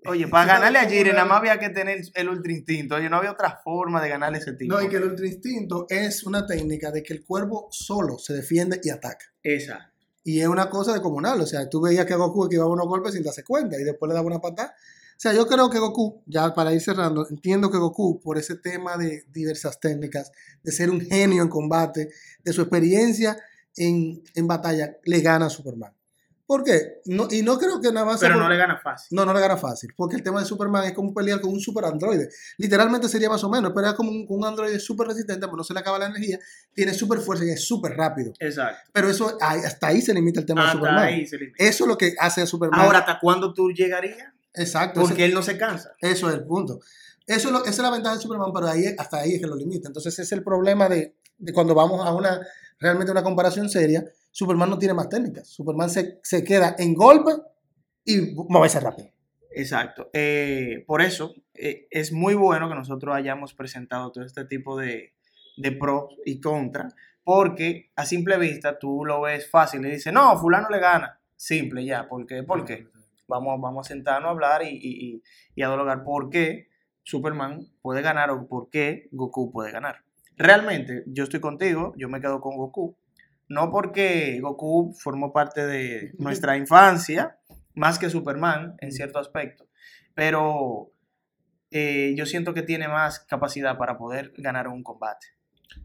Oye, 0.05 0.27
para 0.27 0.53
ganarle 0.53 0.79
a 0.79 0.89
Jiren 0.89 1.13
nada 1.13 1.25
más 1.25 1.39
había 1.39 1.59
que 1.59 1.69
tener 1.69 1.99
el 2.13 2.29
Ultra 2.29 2.51
Instinto, 2.51 2.95
oye, 2.95 3.09
no 3.09 3.17
había 3.17 3.31
otra 3.31 3.59
forma 3.63 4.01
de 4.01 4.09
ganarle 4.09 4.37
ese 4.37 4.53
tipo. 4.53 4.73
No, 4.73 4.81
y 4.81 4.87
que 4.87 4.95
el 4.95 5.03
ultra 5.03 5.27
instinto 5.27 5.85
es 5.89 6.23
una 6.23 6.45
técnica 6.45 6.91
de 6.91 7.03
que 7.03 7.13
el 7.13 7.25
cuervo 7.25 7.67
solo 7.71 8.17
se 8.17 8.33
defiende 8.33 8.79
y 8.81 8.89
ataca. 8.89 9.25
Esa, 9.43 9.91
Y 10.23 10.39
es 10.39 10.47
una 10.47 10.69
cosa 10.69 10.93
de 10.93 11.01
comunal. 11.01 11.41
O 11.41 11.45
sea, 11.45 11.69
tú 11.69 11.81
veías 11.81 12.05
que 12.05 12.15
Goku 12.15 12.43
esquivaba 12.43 12.71
unos 12.71 12.87
golpes 12.87 13.13
sin 13.13 13.23
darse 13.23 13.43
cuenta 13.43 13.79
y 13.79 13.83
después 13.83 14.07
le 14.07 14.15
daba 14.15 14.27
una 14.27 14.39
patada. 14.39 14.73
O 14.73 15.21
sea, 15.21 15.33
yo 15.33 15.45
creo 15.47 15.69
que 15.69 15.79
Goku, 15.79 16.23
ya 16.27 16.53
para 16.53 16.73
ir 16.73 16.79
cerrando, 16.79 17.27
entiendo 17.29 17.69
que 17.69 17.77
Goku, 17.77 18.21
por 18.21 18.37
ese 18.37 18.55
tema 18.55 18.95
de 18.95 19.25
diversas 19.33 19.77
técnicas, 19.79 20.31
de 20.63 20.71
ser 20.71 20.89
un 20.89 21.01
genio 21.01 21.43
en 21.43 21.49
combate, 21.49 22.09
de 22.41 22.53
su 22.53 22.61
experiencia 22.61 23.37
en, 23.75 24.23
en 24.33 24.47
batalla, 24.47 24.97
le 25.03 25.19
gana 25.19 25.47
a 25.47 25.49
Superman. 25.49 25.93
¿Por 26.49 26.63
qué? 26.63 27.01
No, 27.05 27.27
y 27.29 27.43
no 27.43 27.59
creo 27.59 27.79
que 27.79 27.91
nada 27.91 28.07
más... 28.07 28.19
pero 28.19 28.33
por- 28.33 28.41
no 28.41 28.49
le 28.49 28.57
gana 28.57 28.79
fácil. 28.83 29.15
No, 29.15 29.23
no 29.23 29.35
le 29.35 29.39
gana 29.39 29.55
fácil, 29.55 29.93
porque 29.95 30.15
el 30.15 30.23
tema 30.23 30.39
de 30.39 30.47
Superman 30.47 30.83
es 30.85 30.93
como 30.93 31.13
pelear 31.13 31.39
con 31.41 31.51
un 31.51 31.59
super 31.59 31.85
androide. 31.85 32.27
Literalmente 32.57 33.07
sería 33.07 33.29
más 33.29 33.43
o 33.43 33.49
menos, 33.51 33.71
pero 33.75 33.87
es 33.87 33.93
como 33.93 34.09
un, 34.09 34.25
un 34.27 34.43
androide 34.43 34.79
súper 34.79 35.09
resistente, 35.09 35.45
pero 35.45 35.57
no 35.57 35.63
se 35.63 35.75
le 35.75 35.79
acaba 35.81 35.99
la 35.99 36.07
energía, 36.07 36.39
tiene 36.73 36.95
súper 36.95 37.19
fuerza 37.19 37.45
y 37.45 37.51
es 37.51 37.63
súper 37.67 37.91
rápido. 37.95 38.33
Exacto. 38.39 38.79
Pero 38.91 39.11
eso, 39.11 39.37
hasta 39.39 39.87
ahí 39.87 40.01
se 40.01 40.11
limita 40.11 40.39
el 40.39 40.47
tema 40.47 40.65
de 40.65 40.71
Superman. 40.71 41.03
ahí 41.03 41.25
se 41.27 41.37
limita. 41.37 41.63
Eso 41.63 41.83
es 41.83 41.87
lo 41.87 41.97
que 41.99 42.15
hace 42.19 42.41
a 42.41 42.47
Superman. 42.47 42.79
Ahora, 42.81 42.97
¿hasta 42.99 43.19
cuándo 43.19 43.53
tú 43.53 43.69
llegarías? 43.71 44.17
exacto. 44.55 45.01
Porque 45.01 45.25
él 45.25 45.35
no 45.35 45.43
se 45.43 45.55
cansa. 45.55 45.91
eso 45.99 46.29
es 46.29 46.33
el 46.35 46.45
punto. 46.45 46.79
Eso 47.27 47.49
es 47.49 47.53
lo- 47.53 47.61
esa 47.61 47.69
es 47.69 47.77
la 47.77 47.91
ventaja 47.91 48.15
de 48.15 48.21
Superman, 48.23 48.49
pero 48.51 48.67
ahí, 48.69 48.85
hasta 48.97 49.17
ahí 49.19 49.35
es 49.35 49.39
que 49.39 49.45
lo 49.45 49.55
limita. 49.55 49.87
Entonces, 49.87 50.13
ese 50.13 50.23
es 50.23 50.31
el 50.31 50.43
problema 50.43 50.89
de, 50.89 51.15
de 51.37 51.53
cuando 51.53 51.75
vamos 51.75 52.03
a 52.03 52.11
una 52.11 52.41
realmente 52.79 53.11
una 53.11 53.23
comparación 53.23 53.69
seria. 53.69 54.03
Superman 54.31 54.69
no 54.69 54.77
tiene 54.77 54.93
más 54.93 55.09
técnicas. 55.09 55.47
Superman 55.47 55.89
se, 55.89 56.19
se 56.23 56.43
queda 56.43 56.75
en 56.77 56.93
golpe 56.93 57.31
y 58.05 58.33
moverse 58.47 58.79
rápido. 58.79 59.09
Exacto. 59.51 60.09
Eh, 60.13 60.83
por 60.87 61.01
eso 61.01 61.33
eh, 61.53 61.87
es 61.89 62.11
muy 62.11 62.35
bueno 62.35 62.69
que 62.69 62.75
nosotros 62.75 63.15
hayamos 63.15 63.53
presentado 63.53 64.11
todo 64.11 64.23
este 64.23 64.45
tipo 64.45 64.77
de, 64.77 65.13
de 65.57 65.71
pros 65.71 66.15
y 66.25 66.39
contras, 66.39 66.95
porque 67.23 67.91
a 67.95 68.05
simple 68.05 68.37
vista 68.37 68.77
tú 68.77 69.03
lo 69.05 69.21
ves 69.21 69.49
fácil 69.49 69.85
y 69.85 69.91
dices, 69.91 70.13
no, 70.13 70.37
fulano 70.39 70.69
le 70.69 70.79
gana. 70.79 71.19
Simple 71.35 71.85
ya, 71.85 72.07
¿por 72.07 72.25
qué? 72.25 72.43
¿Por 72.43 72.65
qué? 72.65 72.87
vamos, 73.29 73.61
vamos 73.61 73.87
a 73.87 73.87
sentarnos 73.87 74.27
a 74.27 74.31
hablar 74.31 74.63
y, 74.63 74.69
y, 74.69 75.21
y, 75.55 75.61
a 75.61 75.67
dialogar 75.67 76.03
por 76.03 76.29
qué 76.29 76.67
Superman 77.03 77.67
puede 77.81 78.01
ganar 78.01 78.31
o 78.31 78.47
por 78.47 78.69
qué 78.69 79.07
Goku 79.11 79.51
puede 79.51 79.71
ganar. 79.71 80.03
Realmente, 80.39 81.03
yo 81.05 81.25
estoy 81.25 81.41
contigo, 81.41 81.93
yo 81.97 82.07
me 82.09 82.21
quedo 82.21 82.39
con 82.41 82.55
Goku. 82.57 82.95
No 83.49 83.69
porque 83.71 84.39
Goku 84.41 84.93
formó 84.97 85.33
parte 85.33 85.65
de 85.67 86.13
nuestra 86.17 86.55
infancia, 86.57 87.37
más 87.75 87.99
que 87.99 88.09
Superman 88.09 88.75
en 88.79 88.91
cierto 88.91 89.19
aspecto, 89.19 89.67
pero 90.15 90.91
eh, 91.71 92.13
yo 92.17 92.25
siento 92.25 92.53
que 92.53 92.61
tiene 92.63 92.87
más 92.87 93.19
capacidad 93.19 93.77
para 93.77 93.97
poder 93.97 94.33
ganar 94.37 94.67
un 94.69 94.81
combate. 94.81 95.27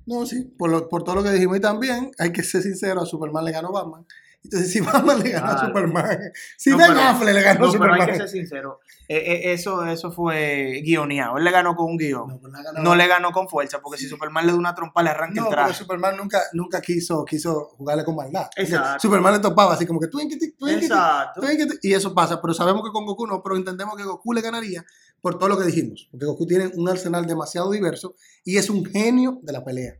No, 0.06 0.24
sí, 0.24 0.44
por, 0.56 0.70
lo- 0.70 0.88
por 0.88 1.02
todo 1.04 1.16
lo 1.16 1.22
que 1.22 1.30
dijimos 1.30 1.58
y 1.58 1.60
también 1.60 2.10
hay 2.18 2.32
que 2.32 2.42
ser 2.42 2.62
sincero, 2.62 3.02
a 3.02 3.06
Superman 3.06 3.44
le 3.44 3.52
ganó 3.52 3.72
Batman. 3.72 4.06
Entonces, 4.44 4.70
si 4.72 4.80
Batman 4.80 5.22
le 5.22 5.30
ganó 5.30 5.46
a. 5.52 5.66
Superman, 5.66 6.18
si 6.58 6.70
No, 6.70 6.76
Ben 6.76 6.88
pero- 6.88 7.00
Affleck 7.00 7.34
le 7.34 7.42
ganó 7.42 7.60
No, 7.60 7.66
a 7.66 7.72
pero 7.72 7.84
hay 7.84 8.00
Superman. 8.00 8.06
que 8.08 8.16
ser 8.16 8.28
sincero. 8.28 8.80
eh, 9.08 9.16
eh, 9.16 9.52
eso, 9.54 9.84
eso 9.86 10.12
fue 10.12 10.82
guioneado. 10.84 11.38
Él 11.38 11.44
le 11.44 11.50
ganó 11.50 11.74
con 11.74 11.86
un 11.90 11.96
guion. 11.96 12.40
No, 12.82 12.94
le 12.94 13.06
ganó 13.06 13.32
con 13.32 13.48
fuerza, 13.48 13.80
porque 13.80 13.98
si 13.98 14.06
Superman 14.06 14.44
le 14.46 14.52
da 14.52 14.58
una 14.58 14.74
trompa, 14.74 15.02
le 15.02 15.10
arranca 15.10 15.34
No, 15.40 15.46
el 15.46 15.50
pero 15.50 15.62
traje. 15.64 15.78
Superman 15.78 16.16
nunca, 16.18 16.42
nunca 16.52 16.80
quiso, 16.82 17.24
quiso 17.24 17.70
jugarle 17.78 18.04
con 18.04 18.16
maldad. 18.16 18.48
Exacto. 18.56 19.00
Superman 19.00 19.32
le 19.34 19.38
topaba 19.40 19.74
así 19.74 19.86
como 19.86 19.98
que 19.98 20.08
twinkity, 20.08 20.54
Exacto. 20.68 21.40
twinkity, 21.40 21.78
y 21.88 21.94
eso 21.94 22.14
pasa. 22.14 22.40
Pero 22.40 22.52
sabemos 22.52 22.82
que 22.84 22.90
con 22.92 23.06
Goku 23.06 23.26
no, 23.26 23.42
pero 23.42 23.56
entendemos 23.56 23.96
que 23.96 24.04
Goku 24.04 24.32
le 24.34 24.42
ganaría 24.42 24.84
por 25.22 25.38
todo 25.38 25.48
lo 25.48 25.56
que 25.58 25.64
dijimos. 25.64 26.06
Porque 26.10 26.26
Goku 26.26 26.46
tiene 26.46 26.70
un 26.74 26.86
arsenal 26.88 27.24
demasiado 27.26 27.70
diverso 27.70 28.14
y 28.44 28.58
es 28.58 28.68
un 28.68 28.84
genio 28.84 29.38
de 29.42 29.52
la 29.54 29.64
pelea. 29.64 29.94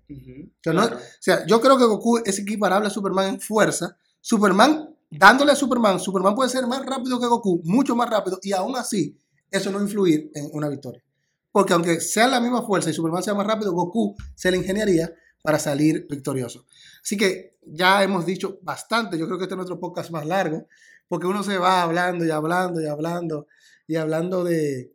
Claro. 0.63 0.97
O 0.97 1.01
sea, 1.21 1.47
yo 1.47 1.61
creo 1.63 1.79
que 1.79 1.85
Goku 1.85 2.19
es 2.25 2.39
equiparable 2.39 2.89
a 2.89 2.91
Superman 2.91 3.29
en 3.29 3.41
fuerza. 3.41 3.97
Superman, 4.27 4.89
dándole 5.11 5.53
a 5.53 5.55
Superman, 5.55 6.01
Superman 6.01 6.35
puede 6.35 6.49
ser 6.49 6.67
más 6.67 6.83
rápido 6.87 7.21
que 7.21 7.27
Goku, 7.27 7.61
mucho 7.65 7.95
más 7.95 8.09
rápido, 8.09 8.39
y 8.41 8.53
aún 8.53 8.75
así, 8.75 9.19
eso 9.51 9.71
no 9.71 9.83
influir 9.83 10.31
en 10.35 10.49
una 10.55 10.71
victoria. 10.71 11.05
Porque 11.53 11.75
aunque 11.75 12.01
sea 12.01 12.27
la 12.27 12.41
misma 12.41 12.63
fuerza 12.63 12.89
y 12.89 12.95
Superman 12.95 13.23
sea 13.23 13.35
más 13.35 13.47
rápido, 13.47 13.73
Goku 13.73 14.17
se 14.35 14.51
le 14.51 14.57
ingeniaría 14.57 15.13
para 15.43 15.59
salir 15.59 16.07
victorioso. 16.09 16.65
Así 17.03 17.19
que 17.19 17.59
ya 17.67 18.03
hemos 18.03 18.25
dicho 18.25 18.59
bastante. 18.63 19.19
Yo 19.19 19.27
creo 19.27 19.37
que 19.37 19.45
este 19.45 19.53
es 19.53 19.59
nuestro 19.59 19.79
podcast 19.79 20.11
más 20.11 20.25
largo, 20.25 20.69
porque 21.07 21.27
uno 21.27 21.43
se 21.43 21.59
va 21.59 21.83
hablando 21.83 22.25
y 22.25 22.31
hablando 22.31 22.81
y 22.81 22.87
hablando 22.87 23.47
y 23.87 23.97
hablando 23.97 24.43
de, 24.43 24.95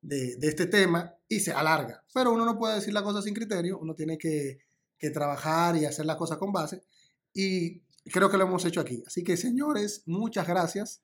de, 0.00 0.38
este 0.40 0.64
tema 0.64 1.16
y 1.28 1.40
se 1.40 1.52
alarga. 1.52 2.02
Pero 2.14 2.32
uno 2.32 2.46
no 2.46 2.58
puede 2.58 2.76
decir 2.76 2.94
la 2.94 3.02
cosa 3.02 3.20
sin 3.20 3.34
criterio, 3.34 3.78
uno 3.78 3.94
tiene 3.94 4.16
que, 4.16 4.60
que 4.96 5.10
trabajar 5.10 5.76
y 5.76 5.84
hacer 5.84 6.06
las 6.06 6.16
cosas 6.16 6.38
con 6.38 6.50
base. 6.50 6.82
Y 7.34 7.82
creo 8.04 8.30
que 8.30 8.36
lo 8.36 8.44
hemos 8.44 8.64
hecho 8.64 8.80
aquí. 8.80 9.02
Así 9.06 9.22
que, 9.22 9.36
señores, 9.36 10.02
muchas 10.06 10.46
gracias. 10.46 11.02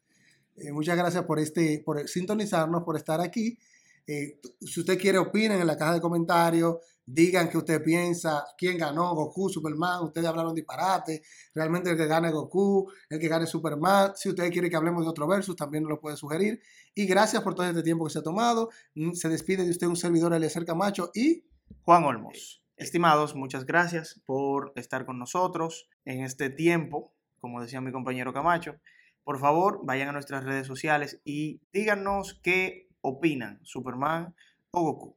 Eh, 0.56 0.72
muchas 0.72 0.96
gracias 0.96 1.24
por, 1.24 1.38
este, 1.38 1.82
por 1.84 2.08
sintonizarnos, 2.08 2.82
por 2.84 2.96
estar 2.96 3.20
aquí. 3.20 3.58
Eh, 4.06 4.40
si 4.60 4.80
usted 4.80 4.98
quiere, 4.98 5.18
opinen 5.18 5.60
en 5.60 5.66
la 5.66 5.76
caja 5.76 5.94
de 5.94 6.00
comentarios. 6.00 6.76
Digan 7.08 7.48
qué 7.48 7.58
usted 7.58 7.82
piensa, 7.84 8.44
quién 8.58 8.78
ganó, 8.78 9.14
Goku, 9.14 9.48
Superman. 9.48 10.02
Ustedes 10.02 10.26
hablaron 10.26 10.54
disparate. 10.54 11.22
Realmente 11.54 11.90
el 11.90 11.96
que 11.96 12.06
gane 12.06 12.32
Goku, 12.32 12.90
el 13.08 13.20
que 13.20 13.28
gane 13.28 13.46
Superman. 13.46 14.12
Si 14.16 14.28
usted 14.28 14.50
quiere 14.50 14.68
que 14.68 14.76
hablemos 14.76 15.04
de 15.04 15.10
otro 15.10 15.26
versus, 15.28 15.54
también 15.54 15.84
lo 15.84 16.00
puede 16.00 16.16
sugerir. 16.16 16.60
Y 16.94 17.06
gracias 17.06 17.42
por 17.42 17.54
todo 17.54 17.66
este 17.66 17.82
tiempo 17.84 18.06
que 18.06 18.12
se 18.12 18.18
ha 18.18 18.22
tomado. 18.22 18.70
Mm, 18.94 19.12
Se 19.12 19.28
despide 19.28 19.64
de 19.64 19.70
usted 19.70 19.86
un 19.86 19.96
servidor, 19.96 20.34
Eliezer 20.34 20.64
Camacho. 20.64 21.10
Y 21.14 21.44
Juan 21.84 22.04
Olmos. 22.04 22.65
Estimados, 22.76 23.34
muchas 23.34 23.64
gracias 23.64 24.20
por 24.26 24.74
estar 24.76 25.06
con 25.06 25.18
nosotros 25.18 25.88
en 26.04 26.22
este 26.22 26.50
tiempo, 26.50 27.14
como 27.40 27.62
decía 27.62 27.80
mi 27.80 27.90
compañero 27.90 28.34
Camacho. 28.34 28.76
Por 29.24 29.38
favor, 29.38 29.80
vayan 29.84 30.10
a 30.10 30.12
nuestras 30.12 30.44
redes 30.44 30.66
sociales 30.66 31.18
y 31.24 31.62
díganos 31.72 32.38
qué 32.42 32.90
opinan, 33.00 33.60
Superman 33.62 34.34
o 34.72 34.82
Goku. 34.82 35.15